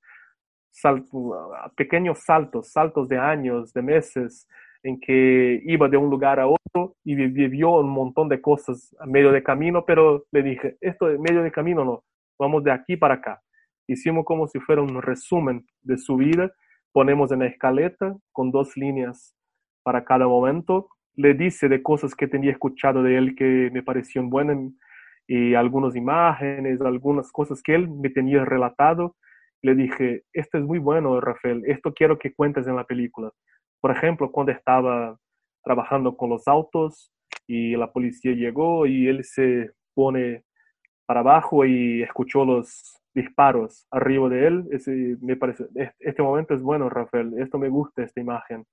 [1.76, 4.48] pequeños saltos, saltos de años, de meses,
[4.84, 9.06] en que iba de un lugar a otro y vivió un montón de cosas a
[9.06, 12.04] medio de camino, pero le dije, esto de medio de camino no,
[12.38, 13.42] vamos de aquí para acá.
[13.88, 16.52] Hicimos como si fuera un resumen de su vida,
[16.92, 19.36] ponemos en la escaleta con dos líneas
[19.84, 24.30] para cada momento, le dice de cosas que tenía escuchado de él que me parecían
[24.30, 24.58] buenas
[25.28, 29.16] y algunas imágenes, algunas cosas que él me tenía relatado.
[29.64, 33.32] Le dije, esto es muy bueno, Rafael, esto quiero que cuentes en la película.
[33.82, 35.18] Por ejemplo, cuando estaba
[35.64, 37.14] trabajando con los autos
[37.48, 40.44] y la policía llegó y él se pone
[41.06, 45.66] para abajo y escuchó los disparos arriba de él, ese, me parece,
[46.00, 48.66] este momento es bueno, Rafael, esto me gusta, esta imagen,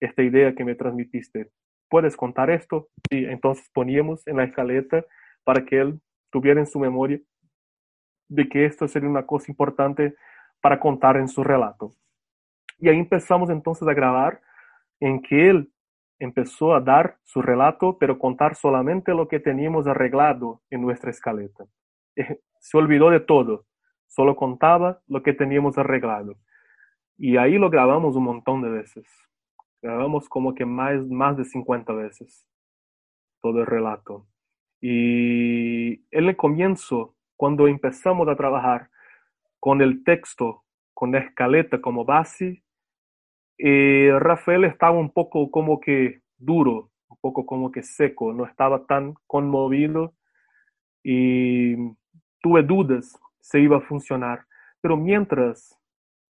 [0.00, 1.50] esta idea que me transmitiste.
[1.88, 2.88] ¿Puedes contar esto?
[3.10, 5.04] Y entonces poníamos en la escaleta
[5.44, 6.00] para que él
[6.32, 7.20] tuviera en su memoria
[8.28, 10.14] de que esto sería una cosa importante
[10.62, 11.92] para contar en su relato.
[12.78, 14.40] Y ahí empezamos entonces a grabar
[15.00, 15.72] en que él
[16.18, 21.64] empezó a dar su relato, pero contar solamente lo que teníamos arreglado en nuestra escaleta.
[22.16, 23.66] Eh, se olvidó de todo,
[24.06, 26.36] solo contaba lo que teníamos arreglado.
[27.18, 29.06] Y ahí lo grabamos un montón de veces.
[29.82, 32.46] Grabamos como que más, más de 50 veces
[33.40, 34.26] todo el relato.
[34.80, 38.88] Y en el comienzo, cuando empezamos a trabajar
[39.62, 42.64] con el texto, con la escaleta como base,
[43.58, 48.86] eh, Rafael estaba un poco como que duro, un poco como que seco, no estaba
[48.86, 50.14] tan conmovido
[51.04, 51.76] y
[52.40, 54.46] tuve dudas si iba a funcionar.
[54.80, 55.78] Pero mientras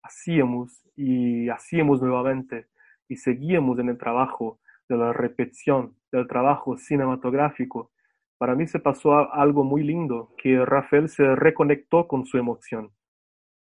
[0.02, 2.66] hacíamos y hacíamos nuevamente
[3.08, 4.58] y seguíamos en el trabajo
[4.88, 7.92] de la repetición, del trabajo cinematográfico,
[8.38, 12.90] para mí se pasó algo muy lindo, que Rafael se reconectó con su emoción.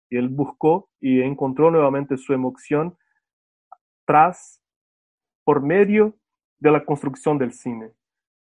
[0.09, 2.97] Él buscó y encontró nuevamente su emoción
[4.05, 4.61] tras,
[5.43, 6.15] por medio
[6.59, 7.91] de la construcción del cine.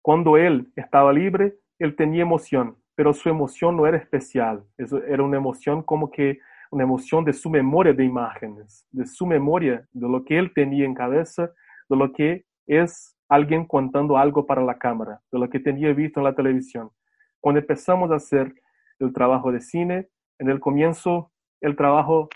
[0.01, 5.37] Cuando él estaba libre, él tenía emoción, pero su emoción no era especial, era una
[5.37, 6.39] emoción como que
[6.71, 10.85] una emoción de su memoria de imágenes, de su memoria, de lo que él tenía
[10.85, 11.51] en cabeza,
[11.89, 16.19] de lo que es alguien contando algo para la cámara, de lo que tenía visto
[16.19, 16.91] en la televisión.
[17.39, 18.53] Cuando empezamos a hacer
[18.99, 21.31] el trabajo de cine, en el comienzo
[21.61, 22.29] el trabajo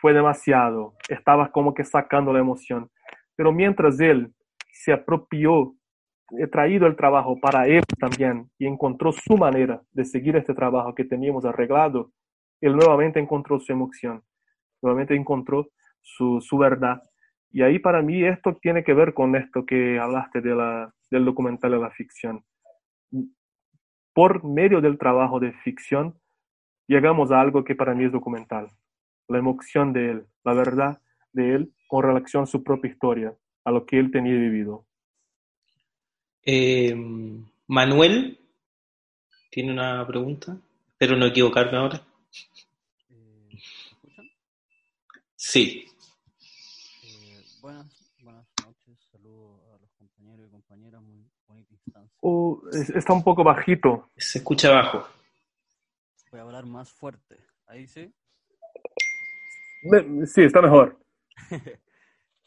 [0.00, 2.90] fue demasiado, estaba como que sacando la emoción,
[3.36, 4.32] pero mientras él
[4.72, 5.74] se apropió,
[6.38, 10.94] he traído el trabajo para él también y encontró su manera de seguir este trabajo
[10.94, 12.12] que teníamos arreglado,
[12.60, 14.22] él nuevamente encontró su emoción,
[14.82, 15.68] nuevamente encontró
[16.00, 17.02] su, su verdad.
[17.50, 21.24] Y ahí para mí esto tiene que ver con esto que hablaste de la, del
[21.24, 22.44] documental de la ficción.
[24.14, 26.19] Por medio del trabajo de ficción,
[26.90, 28.68] llegamos a algo que para mí es documental.
[29.28, 31.00] La emoción de él, la verdad
[31.32, 33.32] de él con relación a su propia historia,
[33.64, 34.84] a lo que él tenía vivido.
[36.42, 36.94] Eh,
[37.68, 38.40] Manuel
[39.50, 40.56] tiene una pregunta,
[40.88, 42.02] espero no equivocarme ahora.
[45.36, 45.86] Sí.
[47.04, 47.86] Eh, buenas,
[48.20, 52.18] buenas noches, saludos a los compañeros y compañeras, muy bonita instancia.
[52.20, 54.10] Uh, está un poco bajito.
[54.16, 55.19] Se escucha bajo.
[56.60, 57.38] Hablar más fuerte.
[57.66, 58.12] ¿Ahí sí?
[60.26, 61.00] Sí, está mejor.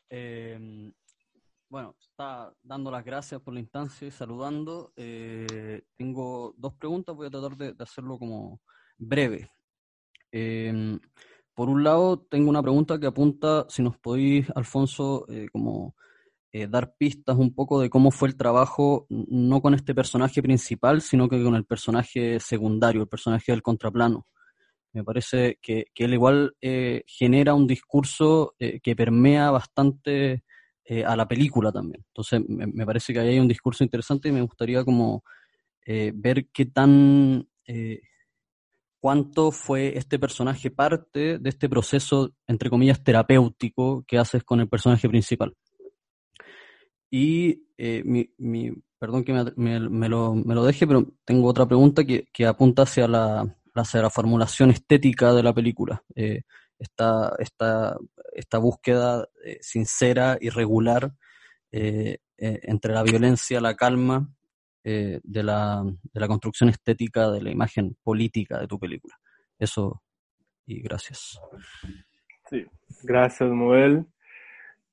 [0.10, 0.94] eh,
[1.68, 4.94] bueno, está dando las gracias por la instancia y saludando.
[4.96, 8.62] Eh, tengo dos preguntas, voy a tratar de, de hacerlo como
[9.00, 9.50] breve.
[10.32, 11.00] Eh,
[11.56, 15.96] por un lado, tengo una pregunta que apunta, si nos podéis, Alfonso, eh, como
[16.54, 21.02] eh, dar pistas un poco de cómo fue el trabajo, no con este personaje principal,
[21.02, 24.28] sino que con el personaje secundario, el personaje del contraplano.
[24.94, 30.44] Me parece que, que él igual eh, genera un discurso eh, que permea bastante
[30.86, 32.06] eh, a la película también.
[32.10, 35.24] Entonces, me, parece que ahí hay un discurso interesante y me gustaría como
[35.86, 37.46] ver qué tan
[39.02, 44.70] cuánto fue este personaje parte de este proceso, entre comillas, terapéutico que haces con el
[44.70, 45.54] personaje principal.
[47.16, 51.48] Y eh, mi, mi, perdón que me, me, me, lo, me, lo, deje, pero tengo
[51.48, 56.04] otra pregunta que, que apunta hacia la, hacia la, formulación estética de la película.
[56.16, 56.42] Eh,
[56.80, 57.96] esta, esta,
[58.32, 61.14] esta, búsqueda eh, sincera y regular
[61.72, 64.28] eh, entre la violencia, la calma
[64.84, 69.14] de, la, de, la, construcción estética de la imagen política de tu película.
[69.60, 70.02] Eso,
[70.66, 71.40] y gracias.
[72.50, 72.66] Sí,
[73.04, 74.08] gracias, Noel.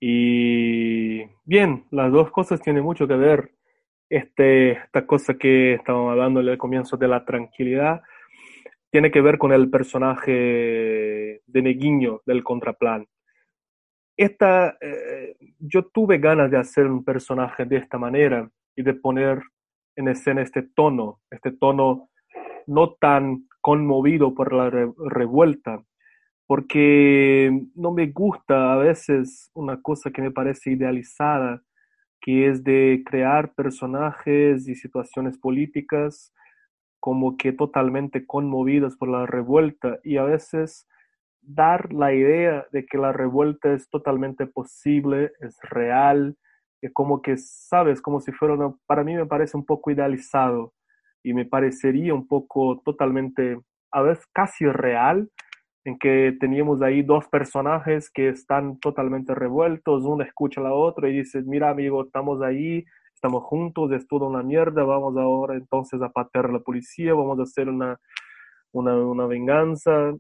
[0.01, 3.53] Y bien, las dos cosas tienen mucho que ver.
[4.09, 8.03] Este, esta cosa que estábamos hablando al comienzo de la tranquilidad
[8.91, 13.07] tiene que ver con el personaje de Neguinho del contraplan.
[14.17, 19.41] Esta, eh, yo tuve ganas de hacer un personaje de esta manera y de poner
[19.97, 22.11] en escena este tono, este tono
[22.67, 25.83] no tan conmovido por la re revuelta,
[26.51, 31.63] porque no me gusta a veces una cosa que me parece idealizada,
[32.21, 36.35] que es de crear personajes y situaciones políticas
[36.99, 40.89] como que totalmente conmovidas por la revuelta y a veces
[41.41, 46.37] dar la idea de que la revuelta es totalmente posible, es real,
[46.83, 50.75] es como que, sabes, como si fuera, una, para mí me parece un poco idealizado
[51.23, 53.57] y me parecería un poco totalmente,
[53.93, 55.31] a veces casi real,
[55.85, 61.09] en que teníamos ahí dos personajes que están totalmente revueltos, uno escucha a la otra
[61.09, 66.01] y dice, mira amigo, estamos ahí, estamos juntos, es toda una mierda, vamos ahora entonces
[66.03, 67.99] a patear la policía, vamos a hacer una,
[68.73, 70.15] una, una venganza.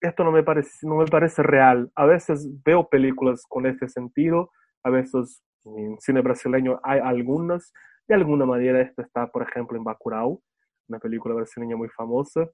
[0.00, 1.90] Esto no me, parece, no me parece real.
[1.94, 4.50] A veces veo películas con este sentido,
[4.82, 7.72] a veces en cine brasileño hay algunas,
[8.08, 10.42] de alguna manera esto está, por ejemplo, en Bacurau,
[10.88, 12.48] una película brasileña muy famosa,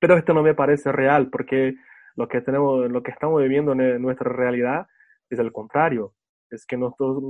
[0.00, 1.74] pero esto no me parece real porque
[2.16, 4.86] lo que tenemos, lo que estamos viviendo en nuestra realidad
[5.30, 6.14] es el contrario,
[6.50, 7.22] es que nosotros,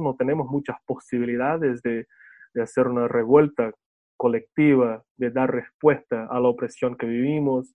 [0.00, 2.06] no tenemos muchas posibilidades de,
[2.54, 3.72] de hacer una revuelta
[4.16, 7.74] colectiva, de dar respuesta a la opresión que vivimos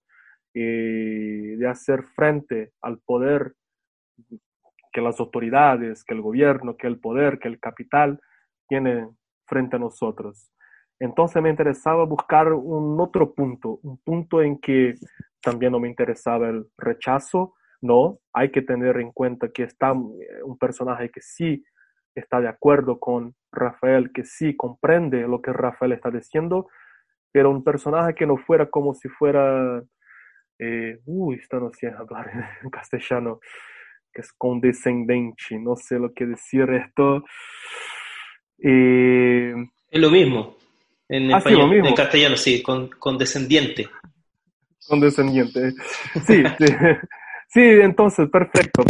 [0.54, 3.54] y de hacer frente al poder
[4.92, 8.20] que las autoridades, que el gobierno, que el poder, que el capital
[8.68, 9.08] tiene
[9.46, 10.52] frente a nosotros.
[11.00, 14.96] Entonces me interesaba buscar un otro punto, un punto en que
[15.42, 20.44] también no me interesaba el rechazo, no, hay que tener en cuenta que está eh,
[20.44, 21.64] un personaje que sí
[22.14, 26.68] está de acuerdo con Rafael, que sí comprende lo que Rafael está diciendo,
[27.32, 29.82] pero un personaje que no fuera como si fuera,
[30.60, 32.30] eh, uy, está no sé hablar
[32.64, 33.40] en castellano,
[34.12, 37.24] que es condescendente, no sé lo que decir esto.
[38.58, 39.54] Eh,
[39.90, 40.59] es lo mismo.
[41.10, 43.90] En, ah, español, en castellano, sí, con, condescendiente.
[44.88, 45.74] Condescendiente.
[46.26, 46.66] Sí, sí.
[47.48, 48.84] sí, entonces, perfecto.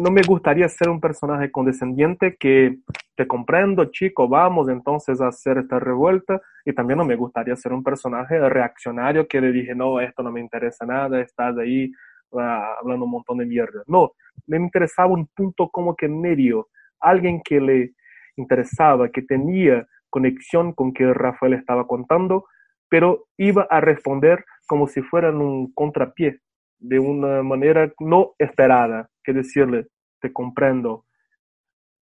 [0.00, 2.78] No me gustaría ser un personaje condescendiente que
[3.14, 6.40] te comprendo, chico, vamos entonces a hacer esta revuelta.
[6.64, 10.32] Y también no me gustaría ser un personaje reaccionario que le dije, no, esto no
[10.32, 11.92] me interesa nada, estás ahí
[12.32, 13.82] ah, hablando un montón de mierda.
[13.86, 14.12] No,
[14.46, 16.68] me interesaba un punto como que medio,
[16.98, 17.92] alguien que le
[18.36, 22.44] interesaba, que tenía conexión con que Rafael estaba contando,
[22.88, 26.40] pero iba a responder como si fuera un contrapié,
[26.78, 29.86] de una manera no esperada, que decirle,
[30.20, 31.04] te comprendo,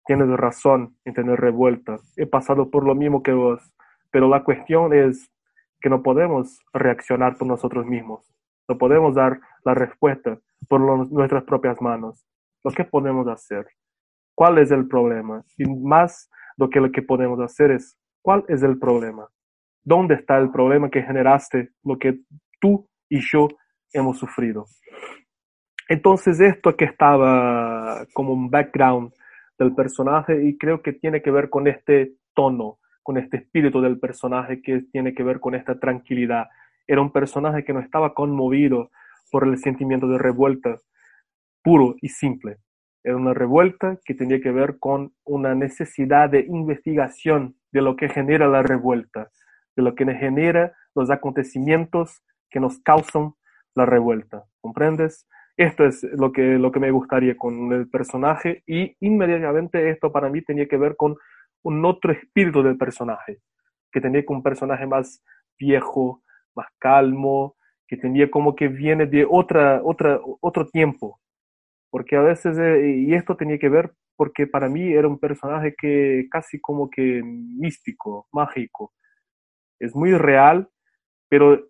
[0.06, 3.72] tienes razón en tener revuelta, he pasado por lo mismo que vos,
[4.10, 5.30] pero la cuestión es
[5.80, 8.34] que no podemos reaccionar por nosotros mismos,
[8.68, 10.38] no podemos dar la respuesta
[10.68, 10.80] por
[11.10, 12.24] nuestras propias manos.
[12.64, 13.66] ¿Lo que podemos hacer?
[14.34, 15.44] ¿Cuál es el problema?
[15.58, 19.28] Y más lo que lo que podemos hacer es, ¿cuál es el problema?
[19.82, 22.20] ¿Dónde está el problema que generaste lo que
[22.60, 23.48] tú y yo
[23.92, 24.66] hemos sufrido?
[25.88, 29.12] Entonces esto que estaba como un background
[29.58, 34.00] del personaje y creo que tiene que ver con este tono, con este espíritu del
[34.00, 36.46] personaje que tiene que ver con esta tranquilidad.
[36.86, 38.90] Era un personaje que no estaba conmovido
[39.30, 40.78] por el sentimiento de revuelta
[41.62, 42.58] puro y simple,
[43.04, 48.08] era una revuelta que tenía que ver con una necesidad de investigación de lo que
[48.08, 49.30] genera la revuelta,
[49.76, 53.34] de lo que genera los acontecimientos que nos causan
[53.74, 54.44] la revuelta.
[54.60, 55.28] ¿Comprendes?
[55.56, 60.30] Esto es lo que, lo que me gustaría con el personaje y inmediatamente esto para
[60.30, 61.16] mí tenía que ver con
[61.62, 63.38] un otro espíritu del personaje,
[63.92, 65.22] que tenía que un personaje más
[65.58, 66.22] viejo,
[66.54, 71.20] más calmo, que tenía como que viene de otra, otra, otro tiempo,
[71.94, 75.76] porque a veces, eh, y esto tenía que ver porque para mí era un personaje
[75.78, 78.92] que casi como que místico, mágico,
[79.78, 80.68] es muy real,
[81.28, 81.68] pero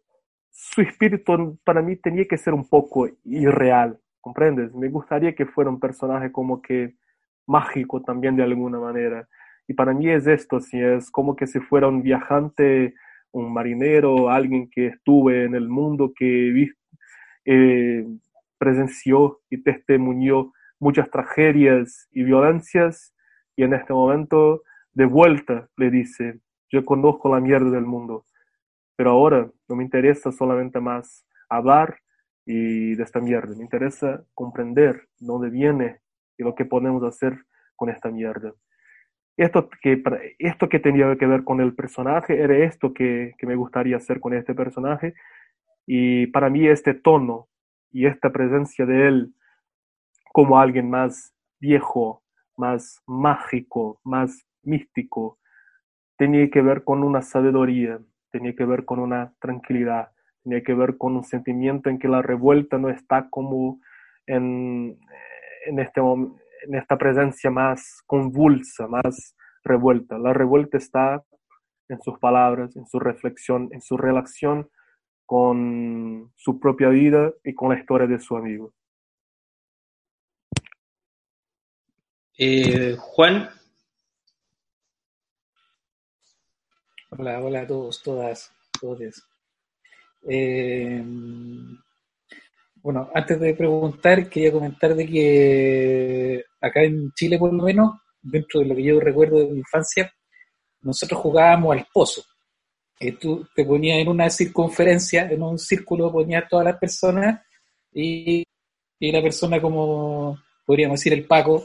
[0.51, 4.75] su espíritu para mí tenía que ser un poco irreal, ¿comprendes?
[4.75, 6.95] Me gustaría que fuera un personaje como que
[7.47, 9.29] mágico también de alguna manera.
[9.69, 12.95] Y para mí es esto, si es como que si fuera un viajante,
[13.31, 16.71] un marinero, alguien que estuve en el mundo, que
[17.45, 18.07] eh,
[18.65, 23.15] presenció y testimonió muchas tragedias y violencias
[23.57, 24.63] y en este momento
[24.93, 26.41] de vuelta le dice,
[26.71, 28.25] yo conozco la mierda del mundo,
[28.97, 31.99] pero ahora no me interesa solamente más hablar
[32.47, 36.01] y de esta mierda, me interesa comprender dónde viene
[36.39, 37.45] y lo que podemos hacer
[37.77, 38.55] con esta mierda.
[39.37, 40.03] Esto que,
[40.39, 44.21] esto que tenía que ver con el personaje era esto que, que me gustaría hacer
[44.21, 45.13] con este personaje
[45.87, 47.49] y para mí este tono
[47.95, 49.35] y esta presencia de él
[50.33, 52.25] como alguien más viejo,
[52.57, 55.39] más mágico, más místico,
[56.19, 58.01] tenía que ver con una sabiduría,
[58.33, 60.11] tenía que ver con una tranquilidad,
[60.43, 63.79] tenía que ver con un sentimiento en que la revuelta no está como
[64.27, 64.99] en,
[65.67, 70.19] en, este, en esta presencia más convulsa, más revuelta.
[70.19, 71.23] La revuelta está
[71.89, 74.69] en sus palabras, en su reflexión, en su relación
[75.27, 78.73] con su propia vida y con la historia de su amigo.
[82.37, 83.49] Eh, Juan.
[87.11, 89.23] Hola, hola a todos, todas, todos.
[90.29, 91.03] Eh,
[92.77, 98.61] bueno, antes de preguntar, quería comentar de que acá en Chile, por lo menos, dentro
[98.61, 100.13] de lo que yo recuerdo de mi infancia,
[100.83, 102.25] nosotros jugábamos al pozo
[102.99, 107.41] que tú te ponías en una circunferencia, en un círculo ponías todas las personas
[107.93, 108.45] y,
[108.99, 111.65] y la persona como, podríamos decir, el Paco,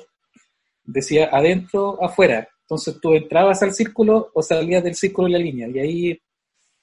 [0.83, 2.47] decía adentro, afuera.
[2.61, 6.21] Entonces tú entrabas al círculo o salías del círculo en la línea y ahí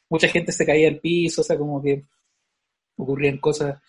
[0.08, 2.04] mucha gente se caía al piso, o sea, como que
[2.96, 3.80] ocurrían cosas.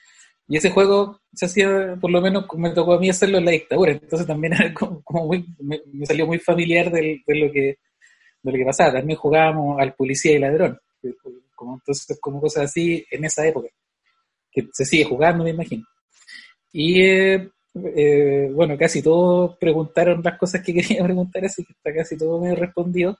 [0.48, 3.52] Y ese juego se hacía, por lo menos me tocó a mí hacerlo en la
[3.52, 7.78] dictadura, entonces también como, muy, me, salió muy familiar de, de lo que
[8.41, 8.93] de lo que pasaba.
[8.93, 10.80] También jugábamos al policía y ladrón,
[11.55, 13.69] como, entonces, como cosas así en esa época,
[14.51, 15.85] que se sigue jugando, me imagino.
[16.72, 17.49] Y eh,
[17.95, 22.39] eh, bueno, casi todos preguntaron las cosas que quería preguntar, así que está casi todo
[22.39, 23.18] me respondió.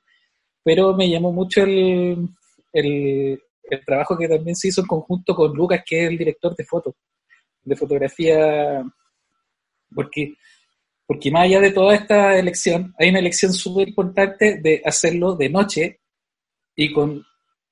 [0.64, 2.30] pero me llamó mucho el,
[2.74, 6.56] el, el trabajo que también se hizo en conjunto con Lucas, que es el director
[6.56, 6.96] de foto,
[7.64, 8.84] de fotografía,
[9.94, 10.34] porque,
[11.08, 15.50] porque más allá de toda esta elección, hay una elección súper importante de hacerlo de
[15.50, 16.02] noche
[16.76, 17.26] y con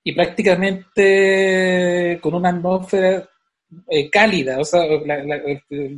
[0.07, 3.27] y prácticamente con una atmósfera
[3.89, 5.97] eh, cálida, o sea, este,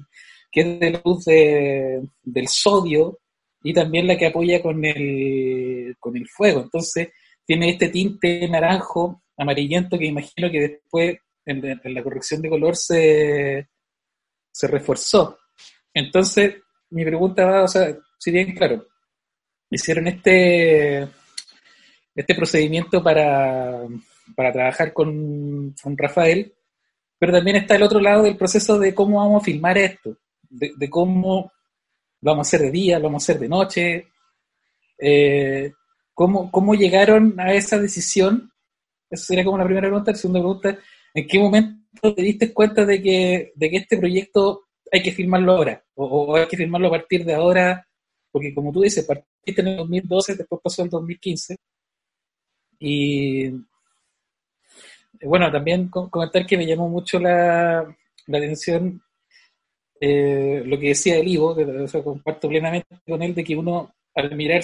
[0.49, 3.19] que es de luz del sodio
[3.61, 6.61] y también la que apoya con el, con el fuego.
[6.61, 7.09] Entonces,
[7.45, 13.67] tiene este tinte naranjo, amarillento, que imagino que después en, la corrección de color se,
[14.51, 15.37] se reforzó.
[15.93, 16.55] Entonces,
[16.89, 18.85] mi pregunta va, o sea, si bien, claro,
[19.69, 21.07] hicieron este
[22.17, 23.83] este procedimiento para,
[24.35, 26.51] trabajar con, Rafael,
[27.19, 30.17] pero también está el otro lado del proceso de cómo vamos a filmar esto,
[30.49, 31.51] de, cómo
[32.21, 34.07] lo vamos a hacer de día, lo vamos a hacer de noche,
[34.97, 35.71] eh,
[36.11, 38.51] cómo, cómo llegaron a esa decisión.
[39.11, 40.11] Esa sería como la primera pregunta.
[40.11, 40.79] La segunda pregunta,
[41.13, 45.53] ¿en qué momento te diste cuenta de que, de que este proyecto hay que filmarlo
[45.53, 45.83] ahora?
[45.95, 47.87] O, hay que filmarlo a partir de ahora,
[48.31, 51.55] porque como tú dices, partiste en el 2012, después pasó el 2015.
[52.79, 53.49] Y
[55.23, 57.79] bueno, también comentar que me llamó mucho la,
[58.27, 59.01] atención
[59.99, 64.35] eh, lo que decía el Ivo, que comparto plenamente con él, de que uno al
[64.35, 64.61] mirar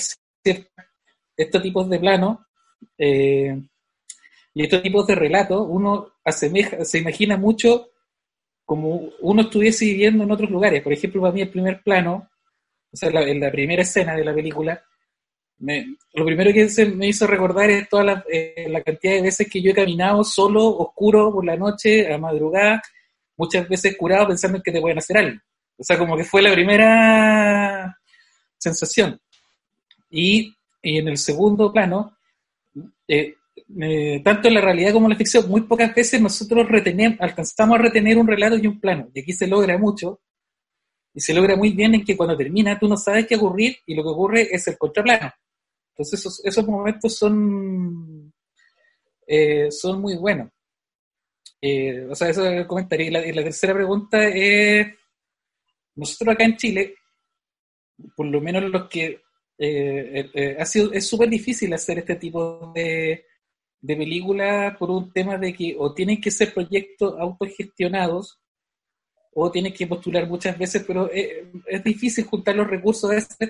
[1.36, 2.40] estos tipos de planos
[2.98, 3.60] eh,
[4.54, 7.93] y estos tipos de relatos, uno asemeja, se imagina mucho
[8.74, 10.82] como uno estuviese viviendo en otros lugares.
[10.82, 12.28] Por ejemplo, para mí el primer plano,
[12.92, 14.84] o sea, en la primera escena de la película,
[15.60, 19.62] lo primero que se me hizo recordar es toda eh, la, cantidad de veces que
[19.62, 22.82] yo he caminado solo, oscuro, por la noche, a madrugada,
[23.38, 25.40] muchas veces curado pensando en que te pueden hacer algo.
[25.78, 27.96] O sea, como que fue la primera
[28.58, 29.22] sensación.
[30.10, 30.52] Y,
[30.82, 32.18] en el segundo plano,
[33.08, 33.36] eh,
[34.24, 37.82] tanto en la realidad como en la ficción, muy pocas veces nosotros retenemos, alcanzamos a
[37.82, 39.10] retener un relato y un plano.
[39.14, 40.22] Y aquí se logra mucho.
[41.14, 43.94] Y se logra muy bien en que cuando termina tú no sabes qué ocurrir y
[43.94, 45.32] lo que ocurre es el contraplano.
[45.96, 48.34] Entonces esos, momentos son,
[49.28, 50.50] eh, son muy buenos.
[51.62, 53.08] Eh, o sea, eso es el comentario.
[53.08, 54.88] Y la, tercera pregunta es,
[55.96, 56.96] nosotros acá en Chile,
[58.16, 59.22] por lo menos los que
[59.60, 63.24] eh, ha sido, es súper difícil hacer este tipo de,
[63.84, 68.40] de películas por un tema de que o tienen que ser proyectos autogestionados
[69.34, 73.46] o tienen que postular muchas veces, pero es, difícil juntar los recursos a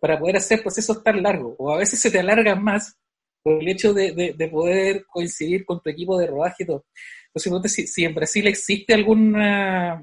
[0.00, 2.96] para poder hacer procesos tan largos, o a veces se te alargan más
[3.42, 6.86] por el hecho de, poder coincidir con tu equipo de rodaje y todo.
[7.34, 10.02] Entonces, si, si en Brasil existe alguna,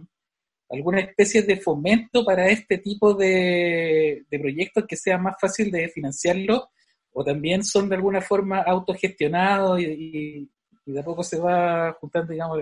[0.69, 6.69] alguna especie de fomento para este tipo de, proyectos que sea más fácil de financiarlo,
[7.13, 10.49] o también son de alguna forma autogestionados y,
[10.85, 12.59] de a poco se va juntando, digamos,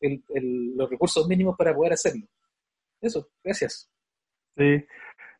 [0.00, 2.26] los recursos mínimos para poder hacerlo.
[3.00, 3.90] Eso, gracias.
[4.56, 4.84] Sí,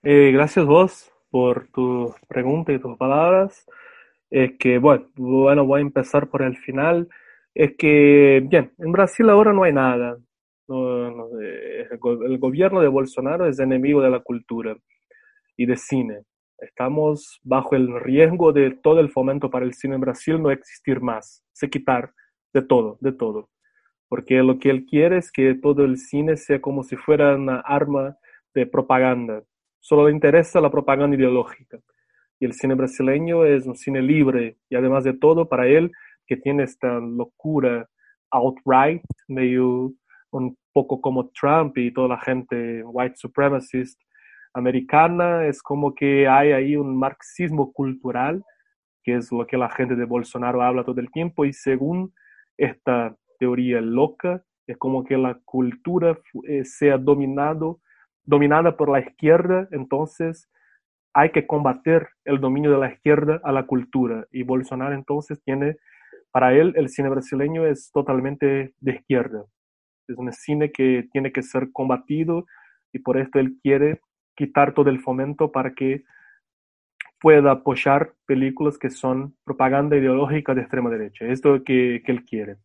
[0.03, 3.67] eh, gracias vos por tu pregunta y tus palabras.
[4.31, 7.09] Es que, bueno, bueno, voy a empezar por el final.
[7.55, 10.19] Es que, bien, en Brasil ahora no hay nada.
[10.69, 14.77] Eh, el gobierno de Bolsonaro es enemigo de la cultura
[15.57, 16.25] y de cine.
[16.59, 21.01] Estamos bajo el riesgo de todo el fomento para el cine en Brasil no existir
[21.01, 22.13] más, se quitar
[22.53, 23.49] de todo, de todo.
[24.09, 27.61] Porque lo que él quiere es que todo el cine sea como si fuera una
[27.61, 28.17] arma
[28.55, 29.43] de propaganda
[29.81, 31.79] solo le interesa la propaganda ideológica.
[32.41, 35.91] Y el cine brasileño es un cine libre y además de todo, para él,
[36.27, 37.89] que tiene esta locura
[38.31, 39.93] outright, medio
[40.31, 43.99] un poco como Trump y toda la gente white supremacist
[44.55, 48.45] americana, es como que hay ahí un marxismo cultural,
[49.03, 52.13] que es lo que la gente de Bolsonaro habla todo el tiempo, y según
[52.57, 57.81] esta teoría loca, es como que la cultura eh, sea dominado
[58.29, 60.51] dominada por la izquierda, entonces
[61.15, 64.27] hay que combatir el dominio de la izquierda a la cultura.
[64.31, 65.77] Y Bolsonaro entonces tiene,
[66.31, 69.45] para él el cine brasileño es totalmente de izquierda.
[70.07, 72.45] Es un cine que tiene que ser combatido
[72.93, 74.03] y por esto él quiere
[74.39, 76.05] quitar todo el fomento para que
[77.21, 81.27] pueda apoyar películas que son propaganda ideológica de extrema derecha.
[81.27, 82.59] Esto es lo que, que él quiere.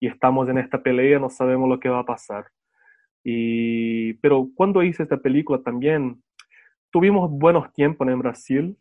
[0.00, 2.46] Y estamos en esta pelea, no sabemos lo que va a pasar.
[3.22, 6.20] Y, pero cuando hice esta película también
[6.90, 8.76] tuvimos buenos tiempos en Brasil,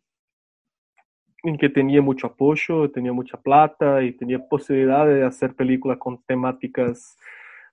[1.44, 6.24] en que tenía mucho apoyo, tenía mucha plata y tenía posibilidad de hacer películas con
[6.24, 7.16] temáticas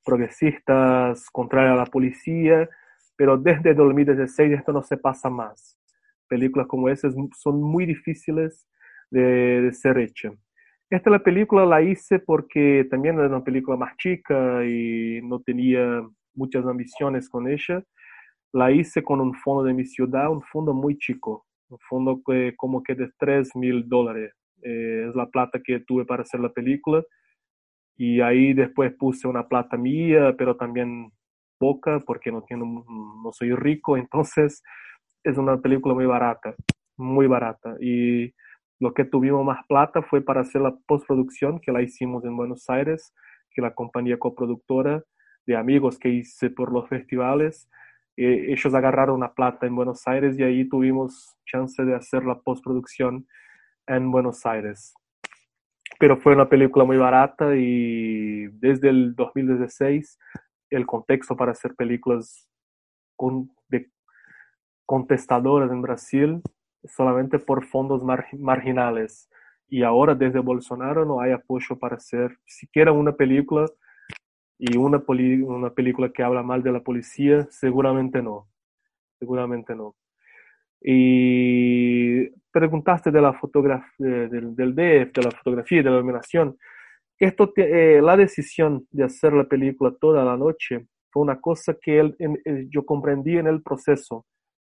[0.05, 2.69] progresistas, contrarias a la policía,
[3.19, 5.77] pero desde 2016 esto no se pasa más.
[6.29, 8.65] Películas como esas son muy difíciles
[9.11, 10.31] de, ser hecha.
[10.89, 16.09] Esta la película la hice porque también era una película más chica y no tenía
[16.33, 17.83] muchas ambiciones con ella.
[18.53, 22.55] La hice con un fondo de mi ciudad, un fondo muy chico, un fondo que,
[22.57, 24.33] como que de 3 mil dólares.
[24.63, 27.03] Eh, es la plata que tuve para hacer la película.
[27.97, 31.11] Y ahí después puse una plata mía, pero también
[31.59, 32.85] poca porque no, tengo,
[33.23, 33.97] no soy rico.
[33.97, 34.63] Entonces
[35.25, 36.55] es una película muy barata,
[36.97, 37.77] muy barata.
[37.81, 38.33] Y
[38.81, 42.69] lo que tuvimos más plata fue para hacer la postproducción, que la hicimos en Buenos
[42.71, 43.13] Aires,
[43.51, 45.03] que la compañía coproductora
[45.47, 47.69] de amigos que hice por los festivales,
[48.21, 52.41] eh, ellos agarraron la plata en Buenos Aires y ahí tuvimos chance de hacer la
[52.41, 53.29] postproducción
[53.87, 54.93] en Buenos Aires.
[56.01, 60.19] Pero fue una película muy barata y desde el 2016
[60.71, 62.49] el contexto para hacer películas
[63.17, 63.91] con, de
[64.87, 66.43] contestadoras en Brasil
[66.85, 69.29] solamente por fondos marginales.
[69.69, 73.67] Y ahora desde Bolsonaro no hay apoyo para hacer siquiera una película
[74.59, 78.49] y una, una película que habla mal de la policía, seguramente no.
[79.19, 79.95] Seguramente no.
[80.81, 86.57] Y preguntaste de la fotografía, del, del DF, de la fotografía, de la iluminación.
[87.19, 91.99] Esto, eh, la decisión de hacer la película toda la noche fue una cosa que
[91.99, 92.17] él,
[92.71, 94.27] yo comprendí en el proceso.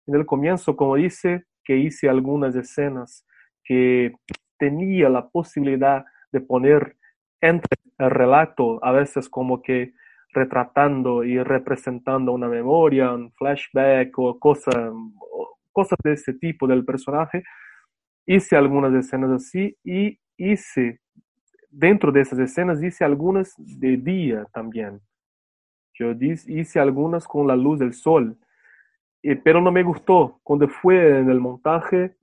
[0.07, 3.27] En el comienzo, como dice, que hice algunas escenas
[3.63, 4.13] que
[4.59, 6.97] tenía la posibilidad de poner
[7.41, 9.93] entre el relato, a veces como que
[10.33, 14.93] retratando y representando una memoria, un flashback o cosas
[15.73, 17.43] cosas de ese tipo del personaje.
[18.27, 21.01] Hice algunas escenas así y hice,
[21.71, 25.01] dentro de esas escenas, hice algunas de día también.
[25.95, 28.37] Yo hice algunas con la luz del sol
[29.45, 32.17] pero no me gustó cuando fue en el montaje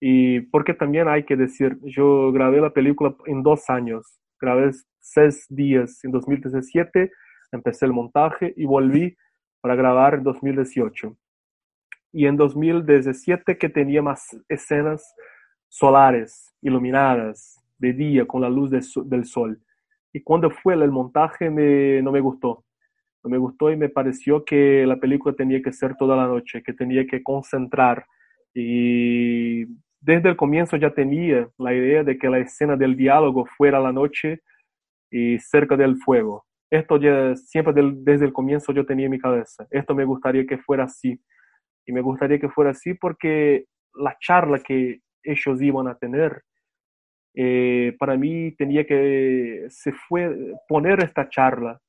[0.00, 4.70] y porque también hay que decir, yo grabé la película en dos años, grabé
[5.00, 7.10] seis días en 2017,
[7.52, 9.16] empecé el montaje y volví
[9.60, 11.16] para grabar en 2018.
[12.12, 15.14] Y en 2017 que tenía más escenas
[15.68, 19.60] solares, iluminadas, de día, con la luz del sol.
[20.12, 22.64] Y cuando fue el montaje me, no me gustó
[23.28, 26.72] me gustó y me pareció que la película tenía que ser toda la noche, que
[26.72, 28.06] tenía que concentrar.
[28.54, 29.66] Y
[30.00, 33.92] desde el comienzo ya tenía la idea de que la escena del diálogo fuera la
[33.92, 34.40] noche
[35.10, 36.44] y cerca del fuego.
[36.70, 39.66] Esto ya siempre desde el comienzo yo tenía en mi cabeza.
[39.70, 41.20] Esto me gustaría que fuera así.
[41.86, 43.64] Y me gustaría que fuera así porque
[43.94, 46.42] la charla que ellos iban a tener,
[47.40, 51.80] eh, para mí tenía que se fue poner esta charla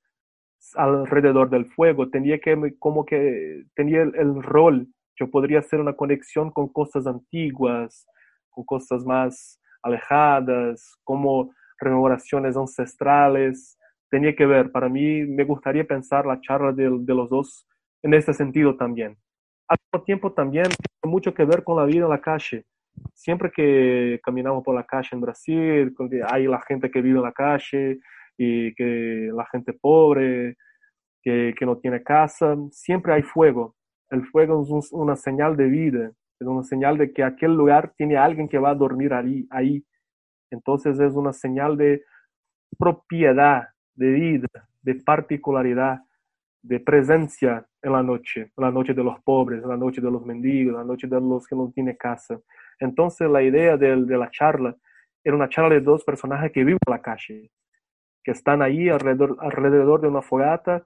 [0.75, 4.87] alrededor del fuego, tenía que, como que, tenía el, rol,
[5.19, 8.05] yo podría hacer una conexión con cosas antiguas,
[8.51, 13.75] con cosas más alejadas, como rememoraciones ancestrales,
[14.11, 17.65] tenía que ver, para mí me gustaría pensar la charla de, los dos
[18.03, 19.17] en ese sentido también.
[19.67, 22.65] Al mismo tiempo también tiene mucho que ver con la vida en la calle.
[23.13, 25.95] Siempre que caminamos por la calle en Brasil,
[26.27, 27.99] hay la gente que vive en la calle,
[28.39, 30.55] y que la gente pobre,
[31.21, 33.75] que, no tiene casa, siempre hay fuego.
[34.09, 38.15] El fuego es una señal de vida, es una señal de que aquel lugar tiene
[38.15, 39.45] alguien que va a dormir ahí.
[39.51, 39.83] ahí.
[40.49, 42.01] Entonces es una señal de
[42.77, 44.47] propiedad, de vida,
[44.81, 45.99] de particularidad,
[46.61, 50.73] de presencia en la noche, la noche de los pobres, la noche de los mendigos,
[50.73, 52.39] en la noche de los que no tienen casa.
[52.79, 54.75] Entonces la idea de, la charla
[55.23, 57.51] era una charla de dos personajes que viven en la calle,
[58.23, 60.83] que están ahí alrededor, de una fogata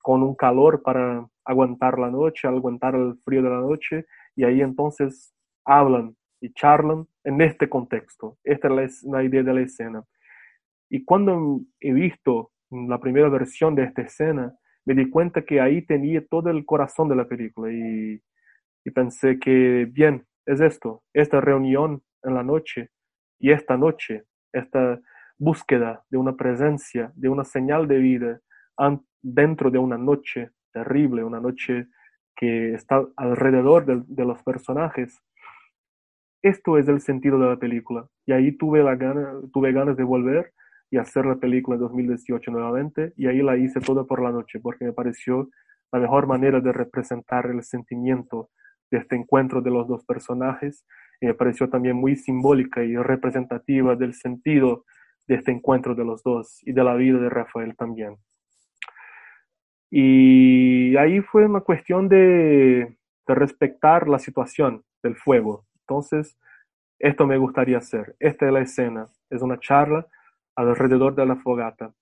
[0.00, 4.06] con un calor para aguantar la noche, aguantar el frío de la noche,
[4.36, 8.38] y ahí entonces hablan y charlan en este contexto.
[8.44, 10.04] Esta es la, idea de la escena.
[10.88, 14.54] Y cuando he visto la primera versión de esta escena,
[14.84, 18.20] me di cuenta que ahí tenía todo el corazón de la película y
[18.94, 22.90] pensé que, bien, es esto, esta reunión en la noche
[23.38, 24.98] y esta noche, esta
[25.38, 28.40] búsqueda de una presencia, de una señal de vida
[29.22, 31.88] dentro de una noche terrible, una noche
[32.34, 35.20] que está alrededor de, los personajes.
[36.42, 38.08] Esto es el sentido de la película.
[38.24, 40.52] Y ahí tuve, la gana, tuve ganas de volver
[40.90, 43.12] y hacer la película en 2018 nuevamente.
[43.16, 45.50] Y ahí la hice toda por la noche porque me pareció
[45.92, 48.50] la mejor manera de representar el sentimiento
[48.90, 50.84] de este encuentro de los dos personajes.
[51.20, 54.84] Y me pareció también muy simbólica y representativa del sentido
[55.26, 58.16] de este encuentro de los dos y de la vida de Rafael también.
[59.90, 62.96] Y ahí fue una cuestión de,
[63.26, 65.66] de respetar la situación del fuego.
[65.80, 66.38] Entonces,
[66.98, 70.06] esto me gustaría hacer, esta es la escena, es una charla
[70.56, 71.94] alrededor de la fogata.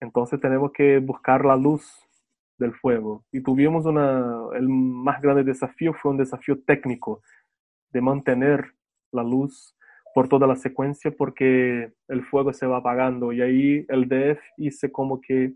[0.00, 2.07] Entonces tenemos que buscar la luz
[2.58, 3.24] del fuego.
[3.32, 7.22] Y tuvimos una, el más grande desafío fue un desafío técnico
[7.90, 8.72] de mantener
[9.12, 9.74] la luz
[10.14, 14.90] por toda la secuencia porque el fuego se va apagando y ahí el DF hice
[14.90, 15.52] como que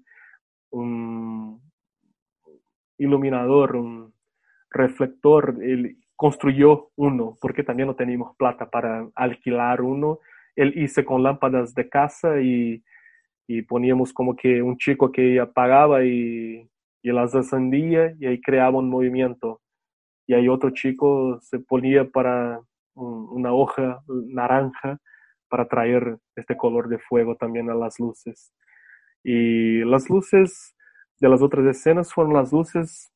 [0.70, 1.60] un
[2.98, 4.14] iluminador, un
[4.70, 10.20] reflector, él construyó uno porque también no teníamos plata para alquilar uno.
[10.54, 12.82] Él hice con lámparas de casa y,
[13.48, 16.70] y poníamos como que un chico que apagaba y,
[17.02, 19.60] y las encendía y ahí creaba un movimiento.
[20.26, 22.60] Y ahí otro chico se ponía para
[22.94, 24.98] una hoja naranja
[25.48, 28.52] para traer este color de fuego también a las luces.
[29.24, 30.74] Y las luces
[31.20, 33.12] de las otras escenas fueron las luces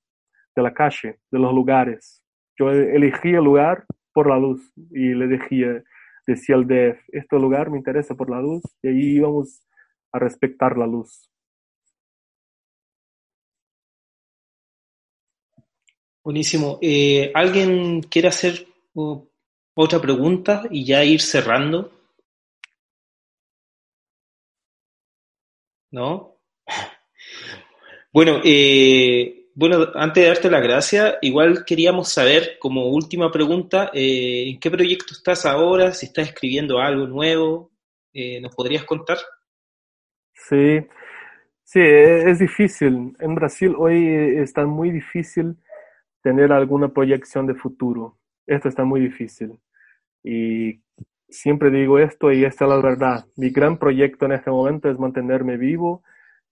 [0.54, 2.22] de la calle, de los lugares.
[2.58, 5.82] Yo elegí el lugar por la luz y le decía,
[6.26, 9.62] decía al DF, este lugar me interesa por la luz y ahí íbamos
[10.12, 11.30] a respetar la luz.
[16.26, 16.80] Buenísimo.
[16.82, 19.24] Eh, ¿Alguien quiere hacer uh,
[19.76, 21.92] otra pregunta y ya ir cerrando?
[25.92, 26.36] ¿No?
[28.12, 34.48] Bueno, eh, bueno, antes de darte la gracia, igual queríamos saber, como última pregunta, eh,
[34.48, 35.92] ¿en qué proyecto estás ahora?
[35.92, 37.72] Si estás escribiendo algo nuevo,
[38.14, 39.18] eh, ¿nos podrías contar?
[40.32, 40.80] Sí,
[41.62, 43.14] sí, e-, es difícil.
[43.20, 45.56] En Brasil hoy está muy difícil
[46.26, 48.18] tener alguna proyección de futuro.
[48.48, 49.60] Esto está muy difícil.
[50.24, 50.82] Y
[51.28, 53.26] siempre digo esto y esta es la verdad.
[53.36, 56.02] Mi gran proyecto en este momento es mantenerme vivo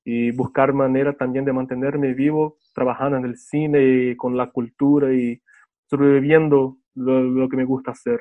[0.05, 5.13] y buscar manera también de mantenerme vivo trabajando en el cine y con la cultura
[5.13, 5.43] y
[5.91, 8.21] sobreviviendo lo, que me gusta hacer.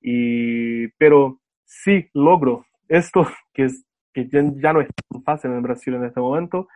[0.00, 5.94] Y, pero sí logro esto que, es, que ya no es tan fácil en Brasil
[5.94, 6.66] en este momento.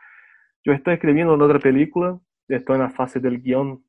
[0.63, 3.83] Yo estoy escribiendo una otra película, estoy en la fase del guion,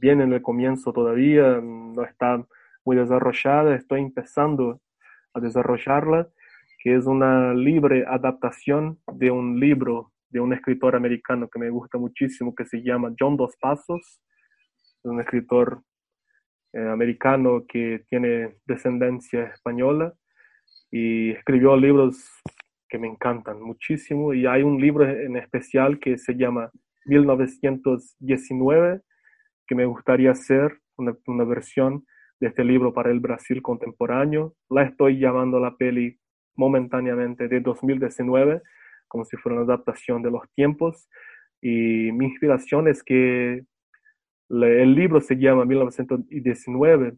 [0.00, 2.44] bien en el comienzo todavía, no está
[2.84, 4.80] muy desarrollada, estoy empezando
[5.32, 6.28] a desarrollarla,
[6.82, 11.96] que es una libre adaptación de un libro de un escritor americano que me gusta
[11.96, 14.20] muchísimo, que se llama John Dos Pasos,
[15.04, 15.82] un escritor
[16.72, 20.12] eh, americano que tiene descendencia española
[20.90, 22.28] y escribió libros
[22.88, 24.34] que me encantan muchísimo.
[24.34, 26.70] Y hay un libro en especial que se llama
[27.04, 29.00] 1919
[29.66, 32.04] que me gustaría hacer una, versión
[32.40, 34.54] de este libro para el Brasil contemporáneo.
[34.68, 36.18] La estoy llamando la peli
[36.56, 38.62] momentáneamente de 2019,
[39.08, 41.08] como si fuera una adaptación de los tiempos.
[41.60, 43.64] Y mi inspiración es que
[44.50, 47.16] el libro se llama 1919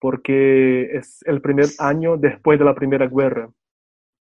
[0.00, 3.48] porque es el primer año después de la Primera Guerra.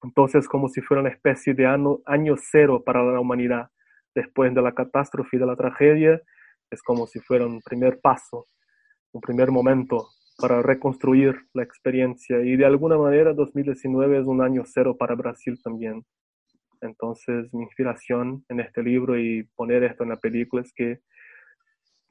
[0.01, 3.69] Entonces, como si fuera una especie de año cero para la humanidad.
[4.19, 6.21] Después de la catástrofe y de la tragedia,
[6.69, 8.47] es como si fuera un primer paso,
[9.13, 14.63] un primer momento para reconstruir la experiencia y de alguna manera 2019 es un año
[14.65, 16.03] cero para Brasil también.
[16.81, 20.99] Entonces mi inspiración en este libro y poner esto en la película es que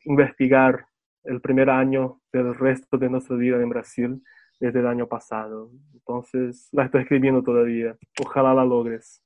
[0.07, 0.87] investigar
[1.25, 4.23] el primer año del resto de nuestra vida en Brasil
[4.59, 5.71] desde el año pasado.
[5.93, 7.99] Entonces la estoy escribiendo todavía.
[8.19, 9.23] Ojalá la logres.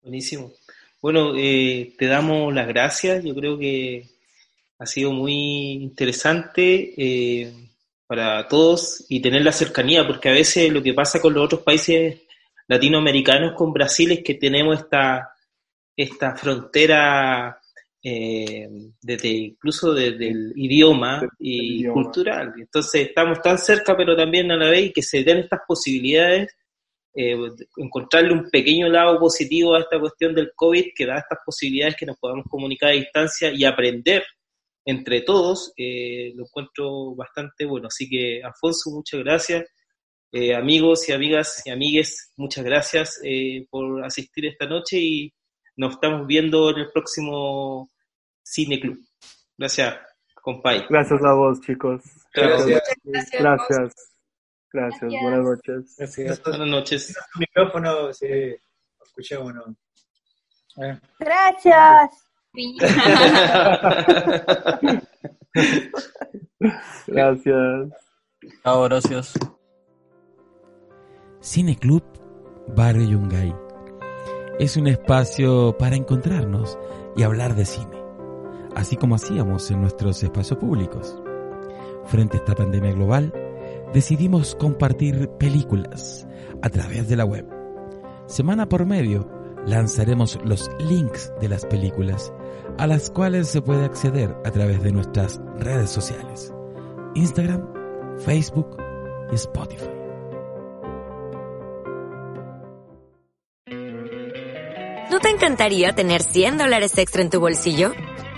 [0.00, 0.52] Buenísimo.
[1.00, 3.24] Bueno, eh, te damos las gracias.
[3.24, 4.06] Yo creo que
[4.78, 6.94] ha sido muy interesante.
[6.96, 7.52] Eh,
[8.10, 11.62] para todos y tener la cercanía, porque a veces lo que pasa con los otros
[11.62, 12.22] países
[12.66, 15.32] latinoamericanos con Brasil es que tenemos esta,
[15.96, 17.60] esta frontera
[18.02, 18.68] eh,
[19.00, 22.52] desde, incluso desde el idioma y cultural.
[22.58, 26.52] Entonces estamos tan cerca, pero también a la vez que se den estas posibilidades,
[27.14, 27.36] eh,
[27.76, 32.06] encontrarle un pequeño lado positivo a esta cuestión del COVID que da estas posibilidades que
[32.06, 34.24] nos podamos comunicar a distancia y aprender
[34.84, 37.88] entre todos, eh, lo encuentro bastante bueno.
[37.88, 39.66] Así que, Alfonso, muchas gracias.
[40.32, 45.34] Eh, amigos y amigas y amigues, muchas gracias eh, por asistir esta noche y
[45.76, 47.90] nos estamos viendo en el próximo
[48.40, 49.00] Cine Club.
[49.58, 49.98] Gracias,
[50.40, 50.84] compay.
[50.88, 52.02] Gracias a vos, chicos.
[52.32, 52.80] Gracias.
[53.02, 53.40] Gracias.
[53.40, 54.09] Gracias.
[54.72, 55.96] Buenas noches.
[55.98, 56.42] Gracias.
[56.44, 57.16] Buenas noches.
[57.38, 58.26] micrófono, si
[59.04, 59.74] escuchamos, ¿no?
[61.18, 62.10] Gracias.
[67.06, 67.88] gracias.
[68.62, 69.34] Chao, gracias.
[71.40, 72.02] Cine Club
[72.68, 73.54] Barrio Yungay
[74.58, 76.78] es un espacio para encontrarnos
[77.16, 77.96] y hablar de cine,
[78.76, 81.18] así como hacíamos en nuestros espacios públicos.
[82.04, 83.32] Frente a esta pandemia global,
[83.92, 86.26] decidimos compartir películas
[86.62, 87.46] a través de la web.
[88.26, 89.28] Semana por medio
[89.66, 92.32] lanzaremos los links de las películas
[92.78, 96.52] a las cuales se puede acceder a través de nuestras redes sociales,
[97.14, 97.66] Instagram,
[98.18, 98.76] Facebook
[99.30, 99.90] y Spotify.
[105.10, 107.92] ¿No te encantaría tener 100 dólares extra en tu bolsillo?